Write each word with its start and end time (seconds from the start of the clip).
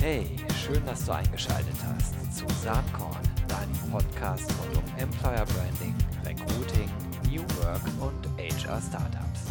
Hey, 0.00 0.24
schön, 0.56 0.82
dass 0.86 1.04
du 1.04 1.12
eingeschaltet 1.12 1.76
hast 1.84 2.34
zu 2.34 2.46
Saatkorn, 2.64 3.20
deinem 3.46 3.90
Podcast 3.90 4.50
rund 4.58 4.78
um 4.78 4.98
Employer 4.98 5.44
Branding, 5.44 5.94
Recruiting, 6.24 6.88
New 7.28 7.42
Work 7.62 7.82
und 8.00 8.26
HR 8.38 8.80
Startups. 8.80 9.44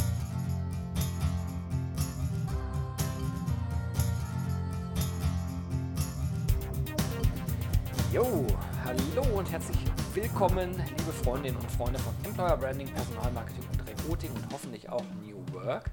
Jo, 8.12 8.48
hallo 8.84 9.38
und 9.38 9.52
herzlich 9.52 9.78
willkommen, 10.16 10.72
liebe 10.98 11.14
Freundinnen 11.24 11.58
und 11.58 11.70
Freunde 11.70 12.00
von 12.00 12.16
Employer 12.24 12.58
Branding, 12.58 12.88
Personalmarketing 12.88 13.66
und 13.72 13.88
Recruiting 13.88 14.32
und 14.32 14.52
hoffentlich 14.52 14.90
auch 14.90 15.04
New 15.22 15.38
Work. 15.54 15.89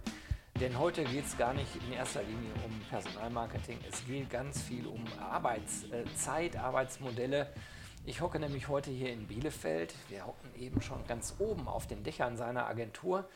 Denn 0.60 0.78
heute 0.78 1.04
geht 1.04 1.26
es 1.26 1.36
gar 1.36 1.52
nicht 1.52 1.68
in 1.76 1.92
erster 1.92 2.22
Linie 2.22 2.50
um 2.64 2.80
Personalmarketing, 2.88 3.78
es 3.90 4.06
geht 4.06 4.30
ganz 4.30 4.62
viel 4.62 4.86
um 4.86 5.04
Arbeitszeit, 5.20 6.56
Arbeitsmodelle. 6.56 7.52
Ich 8.06 8.22
hocke 8.22 8.40
nämlich 8.40 8.66
heute 8.68 8.90
hier 8.90 9.12
in 9.12 9.26
Bielefeld. 9.26 9.94
Wir 10.08 10.26
hocken 10.26 10.48
eben 10.58 10.80
schon 10.80 11.06
ganz 11.06 11.34
oben 11.40 11.68
auf 11.68 11.86
den 11.86 12.02
Dächern 12.04 12.38
seiner 12.38 12.66
Agentur. 12.66 13.28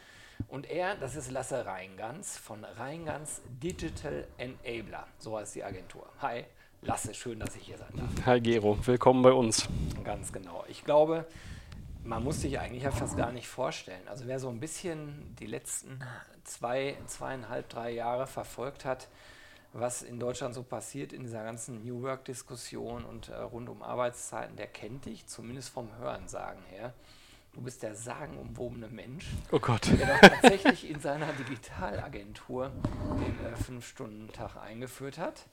Und 0.48 0.70
er, 0.70 0.94
das 0.94 1.14
ist 1.14 1.30
Lasse 1.30 1.66
Reingans 1.66 2.38
von 2.38 2.64
Reingans 2.64 3.42
Digital 3.62 4.26
Enabler. 4.38 5.06
So 5.18 5.36
heißt 5.38 5.54
die 5.56 5.64
Agentur. 5.64 6.06
Hi, 6.22 6.44
Lasse, 6.80 7.12
schön, 7.12 7.38
dass 7.38 7.54
ich 7.54 7.64
hier 7.64 7.76
sein 7.76 7.92
darf. 7.96 8.08
Hi 8.24 8.40
Gero, 8.40 8.78
willkommen 8.86 9.20
bei 9.20 9.32
uns. 9.32 9.68
Ganz 10.04 10.32
genau. 10.32 10.64
Ich 10.68 10.84
glaube, 10.84 11.26
man 12.04 12.24
muss 12.24 12.40
sich 12.40 12.58
eigentlich 12.58 12.84
ja 12.84 12.90
fast 12.90 13.16
gar 13.16 13.32
nicht 13.32 13.48
vorstellen. 13.48 14.06
Also 14.08 14.26
wer 14.26 14.38
so 14.38 14.48
ein 14.48 14.60
bisschen 14.60 15.34
die 15.38 15.46
letzten 15.46 16.00
zwei, 16.44 16.96
zweieinhalb, 17.06 17.68
drei 17.68 17.90
Jahre 17.90 18.26
verfolgt 18.26 18.84
hat, 18.84 19.08
was 19.72 20.02
in 20.02 20.18
Deutschland 20.18 20.54
so 20.54 20.62
passiert 20.62 21.12
in 21.12 21.22
dieser 21.22 21.44
ganzen 21.44 21.84
New 21.84 22.02
Work-Diskussion 22.02 23.04
und 23.04 23.28
äh, 23.28 23.36
rund 23.36 23.68
um 23.68 23.82
Arbeitszeiten, 23.82 24.56
der 24.56 24.66
kennt 24.66 25.04
dich, 25.04 25.26
zumindest 25.26 25.70
vom 25.70 25.96
Hörensagen 25.96 26.62
her. 26.64 26.92
Du 27.52 27.60
bist 27.62 27.82
der 27.82 27.94
sagenumwobene 27.94 28.88
Mensch, 28.88 29.26
oh 29.50 29.58
Gott. 29.58 29.86
der 29.86 30.06
doch 30.06 30.20
tatsächlich 30.20 30.88
in 30.88 31.00
seiner 31.00 31.32
Digitalagentur 31.38 32.70
den 32.70 33.46
äh, 33.46 33.56
Fünf-Stunden-Tag 33.56 34.56
eingeführt 34.56 35.18
hat. 35.18 35.46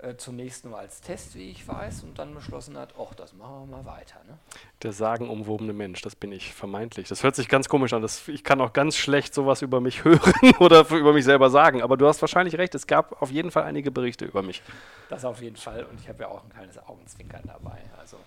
Äh, 0.00 0.16
zunächst 0.16 0.64
nur 0.64 0.78
als 0.78 1.00
Test, 1.00 1.34
wie 1.34 1.50
ich 1.50 1.66
weiß, 1.66 2.04
und 2.04 2.20
dann 2.20 2.32
beschlossen 2.32 2.78
hat, 2.78 2.94
ach, 3.00 3.14
das 3.14 3.32
machen 3.32 3.68
wir 3.68 3.78
mal 3.78 3.84
weiter. 3.84 4.22
Ne? 4.28 4.38
Der 4.82 4.92
sagenumwobene 4.92 5.72
Mensch, 5.72 6.02
das 6.02 6.14
bin 6.14 6.30
ich 6.30 6.54
vermeintlich. 6.54 7.08
Das 7.08 7.24
hört 7.24 7.34
sich 7.34 7.48
ganz 7.48 7.68
komisch 7.68 7.92
an. 7.92 8.00
Das, 8.00 8.28
ich 8.28 8.44
kann 8.44 8.60
auch 8.60 8.72
ganz 8.72 8.96
schlecht 8.96 9.34
sowas 9.34 9.60
über 9.60 9.80
mich 9.80 10.04
hören 10.04 10.54
oder 10.60 10.88
über 10.90 11.12
mich 11.12 11.24
selber 11.24 11.50
sagen. 11.50 11.82
Aber 11.82 11.96
du 11.96 12.06
hast 12.06 12.20
wahrscheinlich 12.20 12.56
recht, 12.58 12.76
es 12.76 12.86
gab 12.86 13.20
auf 13.20 13.32
jeden 13.32 13.50
Fall 13.50 13.64
einige 13.64 13.90
Berichte 13.90 14.24
über 14.24 14.40
mich. 14.42 14.62
Das 15.08 15.24
auf 15.24 15.42
jeden 15.42 15.56
Fall. 15.56 15.82
Und 15.84 15.98
ich 15.98 16.08
habe 16.08 16.22
ja 16.22 16.28
auch 16.28 16.44
ein 16.44 16.50
kleines 16.50 16.78
Augenzwinkern 16.78 17.42
dabei. 17.44 17.80
Also, 17.98 18.18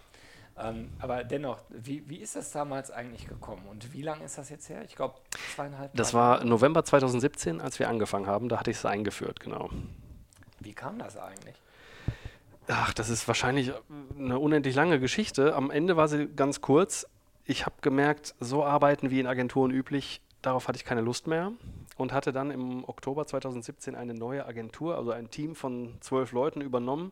ähm, 0.58 0.90
aber 1.00 1.24
dennoch, 1.24 1.60
wie, 1.70 2.04
wie 2.10 2.18
ist 2.18 2.36
das 2.36 2.52
damals 2.52 2.92
eigentlich 2.92 3.30
gekommen? 3.30 3.66
Und 3.70 3.94
wie 3.94 4.02
lange 4.02 4.26
ist 4.26 4.38
das 4.38 4.50
jetzt 4.50 4.68
her? 4.68 4.84
Ich 4.84 4.98
glaube, 4.98 5.16
zweieinhalb 5.56 5.96
Das 5.96 6.14
war 6.14 6.44
November 6.44 6.84
2017, 6.84 7.62
als 7.62 7.80
wir 7.80 7.88
angefangen 7.88 8.28
haben. 8.28 8.50
Da 8.50 8.60
hatte 8.60 8.72
ich 8.72 8.78
es 8.78 8.86
eingeführt, 8.86 9.40
genau. 9.40 9.70
Wie 10.62 10.74
kam 10.74 11.00
das 11.00 11.18
eigentlich? 11.18 11.56
Ach, 12.68 12.94
das 12.94 13.10
ist 13.10 13.28
wahrscheinlich 13.28 13.74
eine 14.18 14.40
unendlich 14.40 14.76
lange 14.76 15.00
Geschichte. 15.00 15.56
Am 15.56 15.72
Ende 15.72 15.98
war 15.98 16.08
sie 16.08 16.28
ganz 16.28 16.62
kurz. 16.62 17.08
Ich 17.46 17.66
habe 17.66 17.76
gemerkt, 17.82 18.36
so 18.40 18.64
arbeiten 18.64 19.10
wie 19.10 19.20
in 19.20 19.28
Agenturen 19.28 19.72
üblich, 19.72 20.22
darauf 20.42 20.68
hatte 20.68 20.78
ich 20.78 20.86
keine 20.86 21.02
Lust 21.02 21.28
mehr 21.28 21.52
und 21.98 22.14
hatte 22.14 22.32
dann 22.32 22.52
im 22.52 22.88
Oktober 22.88 23.26
2017 23.26 23.96
eine 23.96 24.14
neue 24.14 24.46
Agentur, 24.46 24.96
also 24.96 25.12
ein 25.12 25.30
Team 25.30 25.56
von 25.56 25.98
zwölf 26.02 26.32
Leuten 26.32 26.62
übernommen 26.62 27.12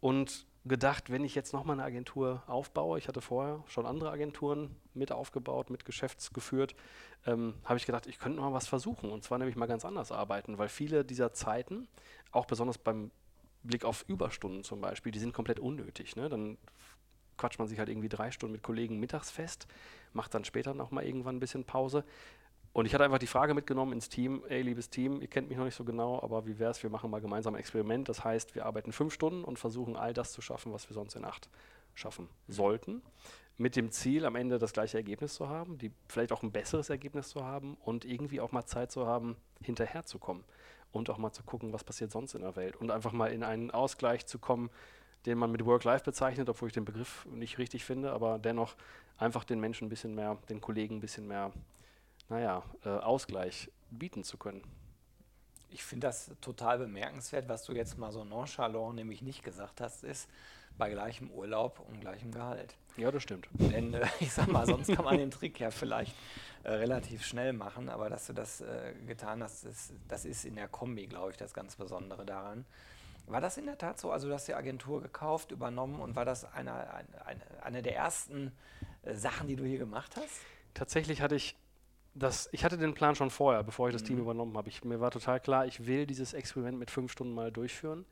und 0.00 0.46
gedacht, 0.64 1.10
wenn 1.10 1.24
ich 1.24 1.34
jetzt 1.34 1.52
nochmal 1.52 1.74
eine 1.74 1.84
Agentur 1.84 2.42
aufbaue, 2.46 2.98
ich 2.98 3.08
hatte 3.08 3.20
vorher 3.20 3.62
schon 3.66 3.86
andere 3.86 4.10
Agenturen 4.10 4.76
mit 4.94 5.12
aufgebaut, 5.12 5.70
mit 5.70 5.84
geschäftsgeführt, 5.84 6.74
ähm, 7.26 7.54
habe 7.64 7.78
ich 7.78 7.86
gedacht, 7.86 8.06
ich 8.06 8.18
könnte 8.18 8.40
mal 8.40 8.52
was 8.52 8.66
versuchen 8.68 9.10
und 9.10 9.24
zwar 9.24 9.38
nämlich 9.38 9.56
mal 9.56 9.66
ganz 9.66 9.84
anders 9.84 10.12
arbeiten, 10.12 10.58
weil 10.58 10.68
viele 10.68 11.04
dieser 11.04 11.32
Zeiten, 11.32 11.88
auch 12.32 12.46
besonders 12.46 12.78
beim 12.78 13.10
Blick 13.62 13.84
auf 13.84 14.04
Überstunden 14.08 14.64
zum 14.64 14.80
Beispiel, 14.80 15.12
die 15.12 15.18
sind 15.18 15.32
komplett 15.32 15.60
unnötig. 15.60 16.16
Ne? 16.16 16.28
Dann 16.28 16.58
quatscht 17.36 17.58
man 17.58 17.68
sich 17.68 17.78
halt 17.78 17.88
irgendwie 17.88 18.08
drei 18.08 18.30
Stunden 18.30 18.52
mit 18.52 18.62
Kollegen 18.62 18.98
mittags 18.98 19.30
fest, 19.30 19.66
macht 20.12 20.34
dann 20.34 20.44
später 20.44 20.74
nochmal 20.74 21.04
irgendwann 21.04 21.36
ein 21.36 21.40
bisschen 21.40 21.64
Pause. 21.64 22.04
Und 22.72 22.86
ich 22.86 22.94
hatte 22.94 23.04
einfach 23.04 23.18
die 23.18 23.26
Frage 23.26 23.54
mitgenommen 23.54 23.92
ins 23.92 24.08
Team, 24.08 24.42
ey, 24.48 24.62
liebes 24.62 24.90
Team, 24.90 25.20
ihr 25.20 25.28
kennt 25.28 25.48
mich 25.48 25.56
noch 25.56 25.64
nicht 25.64 25.74
so 25.74 25.84
genau, 25.84 26.20
aber 26.22 26.46
wie 26.46 26.58
wäre 26.58 26.70
es, 26.70 26.82
wir 26.82 26.90
machen 26.90 27.10
mal 27.10 27.20
gemeinsam 27.20 27.54
ein 27.54 27.60
Experiment. 27.60 28.08
Das 28.08 28.24
heißt, 28.24 28.54
wir 28.54 28.66
arbeiten 28.66 28.92
fünf 28.92 29.14
Stunden 29.14 29.44
und 29.44 29.58
versuchen 29.58 29.96
all 29.96 30.12
das 30.12 30.32
zu 30.32 30.42
schaffen, 30.42 30.72
was 30.72 30.88
wir 30.88 30.94
sonst 30.94 31.14
in 31.16 31.24
acht 31.24 31.48
schaffen 31.94 32.28
sollten. 32.46 33.02
Mit 33.56 33.74
dem 33.74 33.90
Ziel, 33.90 34.24
am 34.24 34.36
Ende 34.36 34.58
das 34.58 34.72
gleiche 34.72 34.98
Ergebnis 34.98 35.34
zu 35.34 35.48
haben, 35.48 35.78
die, 35.78 35.90
vielleicht 36.08 36.30
auch 36.30 36.42
ein 36.42 36.52
besseres 36.52 36.90
Ergebnis 36.90 37.30
zu 37.30 37.44
haben 37.44 37.76
und 37.80 38.04
irgendwie 38.04 38.40
auch 38.40 38.52
mal 38.52 38.66
Zeit 38.66 38.92
zu 38.92 39.06
haben, 39.06 39.36
hinterherzukommen 39.60 40.44
und 40.92 41.10
auch 41.10 41.18
mal 41.18 41.32
zu 41.32 41.42
gucken, 41.42 41.72
was 41.72 41.84
passiert 41.84 42.10
sonst 42.10 42.34
in 42.34 42.42
der 42.42 42.56
Welt 42.56 42.76
und 42.76 42.90
einfach 42.90 43.12
mal 43.12 43.32
in 43.32 43.42
einen 43.42 43.70
Ausgleich 43.70 44.26
zu 44.26 44.38
kommen, 44.38 44.70
den 45.26 45.38
man 45.38 45.50
mit 45.50 45.64
Work-Life 45.64 46.04
bezeichnet, 46.04 46.48
obwohl 46.48 46.68
ich 46.68 46.74
den 46.74 46.84
Begriff 46.84 47.26
nicht 47.26 47.58
richtig 47.58 47.84
finde, 47.84 48.12
aber 48.12 48.38
dennoch 48.38 48.76
einfach 49.18 49.44
den 49.44 49.60
Menschen 49.60 49.86
ein 49.86 49.90
bisschen 49.90 50.14
mehr, 50.14 50.38
den 50.48 50.60
Kollegen 50.60 50.96
ein 50.96 51.00
bisschen 51.00 51.26
mehr, 51.26 51.52
naja, 52.28 52.62
äh, 52.84 52.88
Ausgleich 52.88 53.70
bieten 53.90 54.24
zu 54.24 54.38
können. 54.38 54.62
Ich 55.70 55.84
finde 55.84 56.06
das 56.06 56.30
total 56.40 56.78
bemerkenswert, 56.78 57.48
was 57.48 57.64
du 57.64 57.72
jetzt 57.72 57.98
mal 57.98 58.12
so 58.12 58.24
nonchalant 58.24 58.94
nämlich 58.94 59.20
nicht 59.20 59.42
gesagt 59.42 59.80
hast, 59.80 60.04
ist 60.04 60.28
bei 60.78 60.90
gleichem 60.90 61.30
Urlaub 61.30 61.80
und 61.80 62.00
gleichem 62.00 62.32
Gehalt. 62.32 62.74
Ja, 62.96 63.10
das 63.10 63.22
stimmt. 63.22 63.48
Denn 63.52 63.94
äh, 63.94 64.06
ich 64.20 64.32
sag 64.32 64.48
mal, 64.48 64.66
sonst 64.66 64.92
kann 64.94 65.04
man 65.04 65.18
den 65.18 65.30
Trick 65.30 65.60
ja 65.60 65.70
vielleicht 65.70 66.14
äh, 66.62 66.70
relativ 66.70 67.24
schnell 67.24 67.52
machen, 67.52 67.88
aber 67.88 68.08
dass 68.08 68.26
du 68.26 68.32
das 68.32 68.60
äh, 68.60 68.94
getan 69.06 69.42
hast, 69.42 69.64
ist, 69.64 69.92
das 70.08 70.24
ist 70.24 70.44
in 70.44 70.54
der 70.54 70.68
Kombi, 70.68 71.06
glaube 71.06 71.32
ich, 71.32 71.36
das 71.36 71.52
ganz 71.52 71.76
Besondere 71.76 72.24
daran. 72.24 72.64
War 73.26 73.40
das 73.40 73.58
in 73.58 73.66
der 73.66 73.76
Tat 73.76 74.00
so? 74.00 74.10
Also, 74.10 74.28
du 74.28 74.34
hast 74.34 74.48
die 74.48 74.54
Agentur 74.54 75.02
gekauft, 75.02 75.52
übernommen 75.52 76.00
und 76.00 76.16
war 76.16 76.24
das 76.24 76.50
eine, 76.54 76.72
eine, 77.24 77.42
eine 77.62 77.82
der 77.82 77.94
ersten 77.94 78.52
äh, 79.02 79.14
Sachen, 79.14 79.48
die 79.48 79.56
du 79.56 79.64
hier 79.64 79.78
gemacht 79.78 80.16
hast? 80.16 80.40
Tatsächlich 80.72 81.20
hatte 81.20 81.34
ich 81.34 81.56
das, 82.18 82.48
ich 82.52 82.64
hatte 82.64 82.78
den 82.78 82.94
Plan 82.94 83.14
schon 83.14 83.30
vorher, 83.30 83.62
bevor 83.62 83.88
ich 83.88 83.92
das 83.92 84.02
mhm. 84.02 84.06
Team 84.06 84.18
übernommen 84.18 84.56
habe. 84.56 84.68
Ich, 84.68 84.84
mir 84.84 85.00
war 85.00 85.10
total 85.10 85.40
klar, 85.40 85.66
ich 85.66 85.86
will 85.86 86.06
dieses 86.06 86.32
Experiment 86.32 86.78
mit 86.78 86.90
fünf 86.90 87.12
Stunden 87.12 87.34
mal 87.34 87.52
durchführen. 87.52 88.04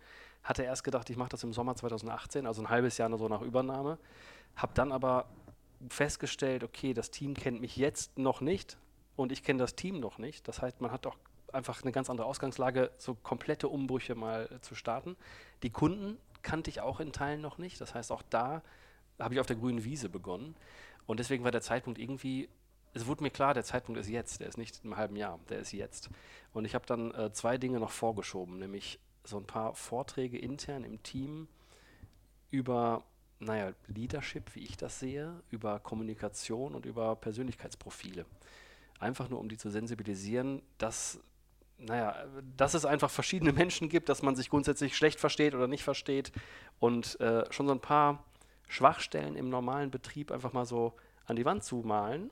Hatte 0.42 0.62
erst 0.62 0.84
gedacht, 0.84 1.10
ich 1.10 1.16
mache 1.16 1.30
das 1.30 1.42
im 1.42 1.52
Sommer 1.52 1.74
2018, 1.74 2.46
also 2.46 2.62
ein 2.62 2.68
halbes 2.68 2.98
Jahr 2.98 3.08
nur 3.08 3.18
so 3.18 3.28
nach 3.28 3.42
Übernahme. 3.42 3.98
Habe 4.54 4.72
dann 4.74 4.92
aber 4.92 5.26
festgestellt, 5.88 6.64
okay, 6.64 6.94
das 6.94 7.10
Team 7.10 7.34
kennt 7.34 7.60
mich 7.60 7.76
jetzt 7.76 8.16
noch 8.18 8.40
nicht 8.40 8.78
und 9.16 9.32
ich 9.32 9.42
kenne 9.42 9.58
das 9.58 9.74
Team 9.74 10.00
noch 10.00 10.18
nicht. 10.18 10.46
Das 10.48 10.62
heißt, 10.62 10.80
man 10.80 10.92
hat 10.92 11.06
auch 11.06 11.16
einfach 11.52 11.82
eine 11.82 11.92
ganz 11.92 12.10
andere 12.10 12.26
Ausgangslage, 12.26 12.90
so 12.98 13.14
komplette 13.14 13.68
Umbrüche 13.68 14.14
mal 14.14 14.48
zu 14.60 14.74
starten. 14.74 15.16
Die 15.62 15.70
Kunden 15.70 16.18
kannte 16.42 16.70
ich 16.70 16.80
auch 16.80 17.00
in 17.00 17.12
Teilen 17.12 17.40
noch 17.40 17.58
nicht. 17.58 17.80
Das 17.80 17.94
heißt, 17.94 18.12
auch 18.12 18.22
da 18.30 18.62
habe 19.18 19.34
ich 19.34 19.40
auf 19.40 19.46
der 19.46 19.56
grünen 19.56 19.84
Wiese 19.84 20.08
begonnen. 20.08 20.54
Und 21.06 21.20
deswegen 21.20 21.44
war 21.44 21.50
der 21.50 21.62
Zeitpunkt 21.62 21.98
irgendwie, 21.98 22.48
es 22.96 23.06
wurde 23.06 23.22
mir 23.22 23.30
klar, 23.30 23.52
der 23.52 23.62
Zeitpunkt 23.62 24.00
ist 24.00 24.08
jetzt, 24.08 24.40
der 24.40 24.48
ist 24.48 24.56
nicht 24.56 24.80
im 24.82 24.96
halben 24.96 25.16
Jahr, 25.16 25.38
der 25.50 25.58
ist 25.58 25.72
jetzt. 25.72 26.08
Und 26.54 26.64
ich 26.64 26.74
habe 26.74 26.86
dann 26.86 27.12
äh, 27.14 27.30
zwei 27.30 27.58
Dinge 27.58 27.78
noch 27.78 27.90
vorgeschoben, 27.90 28.58
nämlich 28.58 28.98
so 29.22 29.36
ein 29.36 29.46
paar 29.46 29.74
Vorträge 29.74 30.38
intern 30.38 30.82
im 30.82 31.02
Team 31.02 31.46
über 32.50 33.04
naja, 33.38 33.74
Leadership, 33.86 34.54
wie 34.54 34.64
ich 34.64 34.78
das 34.78 34.98
sehe, 34.98 35.42
über 35.50 35.78
Kommunikation 35.78 36.74
und 36.74 36.86
über 36.86 37.16
Persönlichkeitsprofile. 37.16 38.24
Einfach 38.98 39.28
nur, 39.28 39.40
um 39.40 39.50
die 39.50 39.58
zu 39.58 39.68
sensibilisieren, 39.68 40.62
dass, 40.78 41.20
naja, 41.76 42.24
dass 42.56 42.72
es 42.72 42.86
einfach 42.86 43.10
verschiedene 43.10 43.52
Menschen 43.52 43.90
gibt, 43.90 44.08
dass 44.08 44.22
man 44.22 44.36
sich 44.36 44.48
grundsätzlich 44.48 44.96
schlecht 44.96 45.20
versteht 45.20 45.54
oder 45.54 45.66
nicht 45.66 45.84
versteht 45.84 46.32
und 46.78 47.20
äh, 47.20 47.44
schon 47.52 47.66
so 47.66 47.74
ein 47.74 47.80
paar 47.80 48.24
Schwachstellen 48.68 49.36
im 49.36 49.50
normalen 49.50 49.90
Betrieb 49.90 50.32
einfach 50.32 50.54
mal 50.54 50.64
so 50.64 50.94
an 51.26 51.36
die 51.36 51.44
Wand 51.44 51.62
zu 51.62 51.82
malen, 51.84 52.30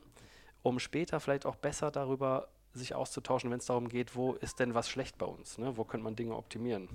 um 0.64 0.80
später 0.80 1.20
vielleicht 1.20 1.46
auch 1.46 1.54
besser 1.54 1.92
darüber 1.92 2.48
sich 2.72 2.96
auszutauschen, 2.96 3.52
wenn 3.52 3.58
es 3.58 3.66
darum 3.66 3.88
geht, 3.88 4.16
wo 4.16 4.32
ist 4.32 4.58
denn 4.58 4.74
was 4.74 4.88
schlecht 4.88 5.16
bei 5.18 5.26
uns, 5.26 5.58
ne? 5.58 5.76
wo 5.76 5.84
könnte 5.84 6.02
man 6.02 6.16
Dinge 6.16 6.34
optimieren. 6.34 6.88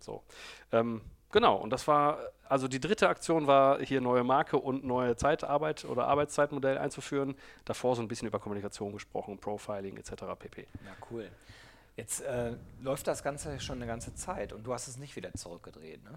So. 0.00 0.24
Ähm, 0.72 1.02
Genau, 1.32 1.56
und 1.56 1.70
das 1.70 1.88
war, 1.88 2.18
also 2.46 2.68
die 2.68 2.78
dritte 2.78 3.08
Aktion 3.08 3.46
war 3.46 3.80
hier 3.80 4.02
neue 4.02 4.22
Marke 4.22 4.58
und 4.58 4.84
neue 4.84 5.16
Zeitarbeit 5.16 5.86
oder 5.86 6.06
Arbeitszeitmodell 6.06 6.76
einzuführen. 6.76 7.34
Davor 7.64 7.96
so 7.96 8.02
ein 8.02 8.08
bisschen 8.08 8.28
über 8.28 8.38
Kommunikation 8.38 8.92
gesprochen, 8.92 9.38
Profiling 9.38 9.96
etc. 9.96 10.12
pp. 10.38 10.68
Ja, 10.84 10.94
cool. 11.10 11.30
Jetzt 12.02 12.20
äh, 12.22 12.56
läuft 12.80 13.06
das 13.06 13.22
Ganze 13.22 13.60
schon 13.60 13.76
eine 13.76 13.86
ganze 13.86 14.12
Zeit 14.12 14.52
und 14.52 14.64
du 14.64 14.72
hast 14.72 14.88
es 14.88 14.98
nicht 14.98 15.14
wieder 15.14 15.32
zurückgedreht, 15.34 16.02
ne? 16.02 16.10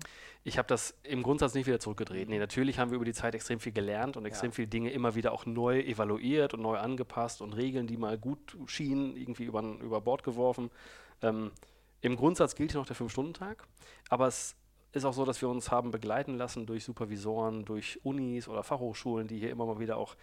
Ich 0.44 0.58
habe 0.58 0.68
das 0.68 0.96
im 1.04 1.22
Grundsatz 1.22 1.54
nicht 1.54 1.68
wieder 1.68 1.80
zurückgedreht. 1.80 2.28
Nee, 2.28 2.40
natürlich 2.40 2.80
haben 2.80 2.90
wir 2.90 2.96
über 2.96 3.06
die 3.06 3.14
Zeit 3.14 3.36
extrem 3.36 3.60
viel 3.60 3.72
gelernt 3.72 4.18
und 4.18 4.26
extrem 4.26 4.50
ja. 4.50 4.56
viele 4.56 4.68
Dinge 4.68 4.90
immer 4.90 5.14
wieder 5.14 5.32
auch 5.32 5.46
neu 5.46 5.82
evaluiert 5.82 6.56
und 6.56 6.64
neu 6.64 6.80
angepasst 6.80 7.40
und 7.40 7.54
Regeln, 7.54 7.86
die 7.86 7.98
mal 7.98 8.18
gut 8.18 8.58
schienen, 8.66 9.16
irgendwie 9.16 9.44
über, 9.44 9.62
über 9.62 10.02
Bord 10.02 10.24
geworfen. 10.24 10.72
Ähm, 11.22 11.52
Im 12.02 12.16
Grundsatz 12.16 12.56
gilt 12.56 12.72
hier 12.72 12.80
noch 12.80 12.88
der 12.88 12.96
Fünf-Stunden-Tag, 12.96 13.68
aber 14.10 14.26
es 14.26 14.56
ist 14.92 15.06
auch 15.06 15.14
so, 15.14 15.24
dass 15.24 15.40
wir 15.40 15.50
uns 15.50 15.70
haben 15.70 15.92
begleiten 15.92 16.36
lassen 16.36 16.66
durch 16.66 16.84
Supervisoren, 16.84 17.64
durch 17.64 18.00
Unis 18.02 18.48
oder 18.48 18.64
Fachhochschulen, 18.64 19.28
die 19.28 19.38
hier 19.38 19.52
immer 19.52 19.68
mal 19.68 19.78
wieder 19.78 19.98
auch 19.98 20.16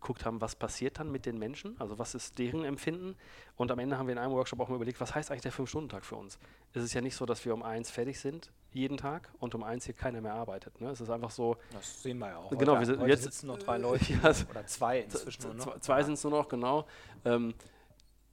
geguckt 0.00 0.24
haben, 0.24 0.40
was 0.40 0.54
passiert 0.54 0.98
dann 0.98 1.10
mit 1.10 1.26
den 1.26 1.38
Menschen, 1.38 1.80
also 1.80 1.98
was 1.98 2.14
ist 2.14 2.38
deren 2.38 2.64
Empfinden. 2.64 3.16
Und 3.56 3.70
am 3.70 3.78
Ende 3.78 3.98
haben 3.98 4.06
wir 4.06 4.12
in 4.12 4.18
einem 4.18 4.32
Workshop 4.32 4.60
auch 4.60 4.68
mal 4.68 4.76
überlegt, 4.76 5.00
was 5.00 5.14
heißt 5.14 5.30
eigentlich 5.30 5.42
der 5.42 5.52
Fünf-Stunden-Tag 5.52 6.04
für 6.04 6.16
uns? 6.16 6.38
Es 6.72 6.82
ist 6.82 6.92
ja 6.94 7.00
nicht 7.00 7.16
so, 7.16 7.26
dass 7.26 7.44
wir 7.44 7.54
um 7.54 7.62
eins 7.62 7.90
fertig 7.90 8.18
sind 8.20 8.50
jeden 8.72 8.96
Tag 8.96 9.30
und 9.38 9.54
um 9.54 9.62
eins 9.62 9.84
hier 9.84 9.94
keiner 9.94 10.20
mehr 10.20 10.34
arbeitet. 10.34 10.80
Ne? 10.80 10.90
Es 10.90 11.00
ist 11.00 11.08
einfach 11.08 11.30
so. 11.30 11.56
Das 11.72 12.02
sehen 12.02 12.18
wir 12.18 12.28
ja 12.28 12.36
auch. 12.38 12.50
Genau, 12.50 12.76
heute, 12.76 12.92
wir 12.94 12.98
heute 12.98 13.10
jetzt 13.10 13.22
sitzen 13.22 13.46
nur 13.46 13.56
drei 13.58 13.78
Leute 13.78 14.04
Ja, 14.12 14.20
also 14.22 14.46
oder 14.50 14.66
zwei 14.66 15.00
inzwischen 15.00 15.42
nur 15.44 15.54
noch. 15.54 15.80
Zwei 15.80 16.02
sind 16.02 16.14
es 16.14 16.24
nur 16.24 16.32
noch, 16.32 16.48
genau. 16.48 16.86
Ähm, 17.24 17.54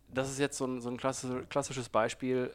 das 0.10 0.30
ist 0.30 0.40
jetzt 0.40 0.58
so 0.58 0.66
ein, 0.66 0.82
so 0.82 0.90
ein 0.90 0.98
klassisch, 0.98 1.48
klassisches 1.50 1.90
Beispiel. 1.90 2.54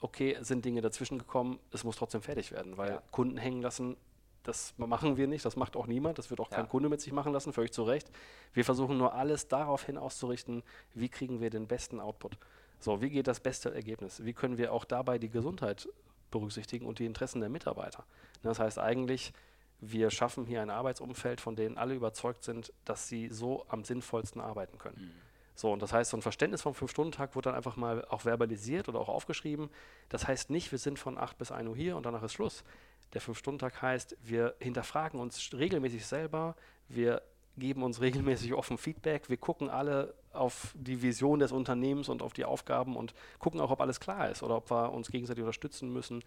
Okay, 0.00 0.36
sind 0.42 0.64
Dinge 0.64 0.80
dazwischen 0.80 1.18
gekommen, 1.18 1.58
es 1.72 1.82
muss 1.82 1.96
trotzdem 1.96 2.20
fertig 2.22 2.52
werden, 2.52 2.76
weil 2.76 2.90
Ja. 2.90 3.02
Kunden 3.10 3.36
hängen 3.38 3.62
lassen, 3.62 3.96
das 4.44 4.74
machen 4.76 5.16
wir 5.16 5.26
nicht, 5.26 5.44
das 5.44 5.56
macht 5.56 5.74
auch 5.76 5.86
niemand, 5.86 6.18
das 6.18 6.30
wird 6.30 6.38
auch 6.40 6.50
Ja. 6.50 6.58
kein 6.58 6.68
Kunde 6.68 6.88
mit 6.88 7.00
sich 7.00 7.12
machen 7.12 7.32
lassen, 7.32 7.52
völlig 7.52 7.72
zu 7.72 7.82
Recht. 7.82 8.10
Wir 8.52 8.64
versuchen 8.64 8.96
nur 8.96 9.14
alles 9.14 9.48
darauf 9.48 9.82
hin 9.84 9.98
auszurichten, 9.98 10.62
wie 10.94 11.08
kriegen 11.08 11.40
wir 11.40 11.50
den 11.50 11.66
besten 11.66 11.98
Output. 12.00 12.38
So, 12.78 13.00
wie 13.00 13.10
geht 13.10 13.26
das 13.26 13.40
beste 13.40 13.74
Ergebnis? 13.74 14.24
Wie 14.24 14.34
können 14.34 14.58
wir 14.58 14.72
auch 14.72 14.84
dabei 14.84 15.18
die 15.18 15.30
Gesundheit 15.30 15.88
berücksichtigen 16.30 16.86
und 16.86 16.98
die 16.98 17.06
Interessen 17.06 17.40
der 17.40 17.48
Mitarbeiter? 17.48 18.04
Das 18.42 18.58
heißt 18.60 18.78
eigentlich, 18.78 19.32
wir 19.80 20.10
schaffen 20.10 20.44
hier 20.46 20.62
ein 20.62 20.70
Arbeitsumfeld, 20.70 21.40
von 21.40 21.56
dem 21.56 21.78
alle 21.78 21.94
überzeugt 21.94 22.44
sind, 22.44 22.72
dass 22.84 23.08
sie 23.08 23.28
so 23.28 23.64
am 23.68 23.84
sinnvollsten 23.84 24.40
arbeiten 24.40 24.78
können. 24.78 25.12
So, 25.56 25.72
und 25.72 25.80
das 25.82 25.92
heißt, 25.92 26.10
so 26.10 26.16
ein 26.16 26.22
Verständnis 26.22 26.62
vom 26.62 26.74
Fünf-Stunden-Tag 26.74 27.36
wurde 27.36 27.48
dann 27.50 27.54
einfach 27.54 27.76
mal 27.76 28.04
auch 28.06 28.22
verbalisiert 28.22 28.88
oder 28.88 28.98
auch 28.98 29.08
aufgeschrieben. 29.08 29.70
Das 30.08 30.26
heißt 30.26 30.50
nicht, 30.50 30.72
wir 30.72 30.78
sind 30.78 30.98
von 30.98 31.16
8 31.16 31.38
bis 31.38 31.52
1 31.52 31.68
Uhr 31.68 31.76
hier 31.76 31.96
und 31.96 32.04
danach 32.06 32.22
ist 32.24 32.32
Schluss. 32.32 32.64
Der 33.12 33.20
Fünf-Stunden-Tag 33.20 33.82
heißt, 33.82 34.16
wir 34.22 34.54
hinterfragen 34.58 35.20
uns 35.20 35.52
regelmäßig 35.52 36.06
selber, 36.06 36.56
wir 36.88 37.22
geben 37.56 37.82
uns 37.82 38.00
regelmäßig 38.00 38.54
offen 38.54 38.78
Feedback, 38.78 39.28
wir 39.28 39.36
gucken 39.36 39.70
alle 39.70 40.14
auf 40.32 40.74
die 40.74 41.02
Vision 41.02 41.38
des 41.38 41.52
Unternehmens 41.52 42.08
und 42.08 42.22
auf 42.22 42.32
die 42.32 42.44
Aufgaben 42.44 42.96
und 42.96 43.14
gucken 43.38 43.60
auch, 43.60 43.70
ob 43.70 43.80
alles 43.80 44.00
klar 44.00 44.30
ist 44.30 44.42
oder 44.42 44.56
ob 44.56 44.70
wir 44.70 44.92
uns 44.92 45.10
gegenseitig 45.10 45.42
unterstützen 45.42 45.92
müssen. 45.92 46.24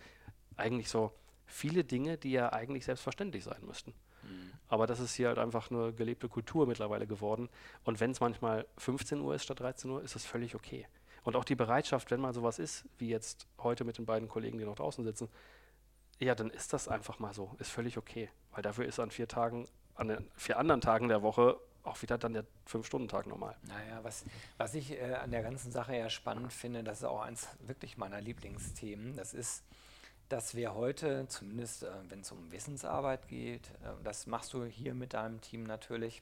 Eigentlich 0.55 0.89
so 0.89 1.11
viele 1.45 1.83
Dinge, 1.83 2.17
die 2.17 2.31
ja 2.31 2.53
eigentlich 2.53 2.85
selbstverständlich 2.85 3.43
sein 3.43 3.65
müssten. 3.65 3.93
Aber 4.69 4.87
das 4.87 4.99
ist 4.99 5.15
hier 5.15 5.29
halt 5.29 5.39
einfach 5.39 5.71
eine 5.71 5.93
gelebte 5.93 6.27
Kultur 6.27 6.67
mittlerweile 6.67 7.07
geworden. 7.07 7.49
Und 7.83 7.99
wenn 7.99 8.11
es 8.11 8.19
manchmal 8.19 8.65
15 8.77 9.21
Uhr 9.21 9.35
ist 9.35 9.43
statt 9.43 9.59
13 9.59 9.89
Uhr, 9.89 10.03
ist 10.03 10.15
das 10.15 10.25
völlig 10.25 10.55
okay. 10.55 10.85
Und 11.23 11.35
auch 11.35 11.45
die 11.45 11.55
Bereitschaft, 11.55 12.11
wenn 12.11 12.19
mal 12.19 12.33
sowas 12.33 12.59
ist, 12.59 12.85
wie 12.97 13.09
jetzt 13.09 13.47
heute 13.59 13.83
mit 13.83 13.97
den 13.97 14.05
beiden 14.05 14.27
Kollegen, 14.27 14.57
die 14.57 14.65
noch 14.65 14.75
draußen 14.75 15.03
sitzen, 15.03 15.29
ja, 16.19 16.35
dann 16.35 16.49
ist 16.49 16.73
das 16.73 16.87
einfach 16.87 17.19
mal 17.19 17.33
so. 17.33 17.55
Ist 17.59 17.71
völlig 17.71 17.97
okay. 17.97 18.29
Weil 18.51 18.63
dafür 18.63 18.85
ist 18.85 18.99
an 18.99 19.11
vier 19.11 19.27
Tagen, 19.27 19.67
an 19.95 20.07
den 20.07 20.31
vier 20.35 20.57
anderen 20.57 20.81
Tagen 20.81 21.09
der 21.09 21.21
Woche 21.21 21.59
auch 21.83 22.01
wieder 22.01 22.17
dann 22.17 22.33
der 22.33 22.45
Fünf-Stunden-Tag 22.65 23.27
normal. 23.27 23.55
Naja, 23.63 24.03
was, 24.03 24.25
was 24.57 24.73
ich 24.73 24.91
äh, 24.91 25.13
an 25.15 25.31
der 25.31 25.41
ganzen 25.41 25.71
Sache 25.71 25.95
ja 25.95 26.09
spannend 26.09 26.51
finde, 26.51 26.83
das 26.83 26.99
ist 26.99 27.05
auch 27.05 27.21
eins 27.21 27.47
wirklich 27.61 27.97
meiner 27.97 28.19
Lieblingsthemen, 28.19 29.15
das 29.15 29.33
ist, 29.33 29.63
dass 30.27 30.53
wir 30.55 30.75
heute, 30.75 31.27
zumindest 31.29 31.83
äh, 31.83 31.89
wenn 32.09 32.19
es 32.21 32.31
um 32.31 32.51
Wissensarbeit 32.51 33.27
geht, 33.29 33.69
äh, 33.83 34.03
das 34.03 34.27
machst 34.27 34.53
du 34.53 34.65
hier 34.65 34.93
mit 34.93 35.13
deinem 35.13 35.39
Team 35.39 35.63
natürlich, 35.63 36.21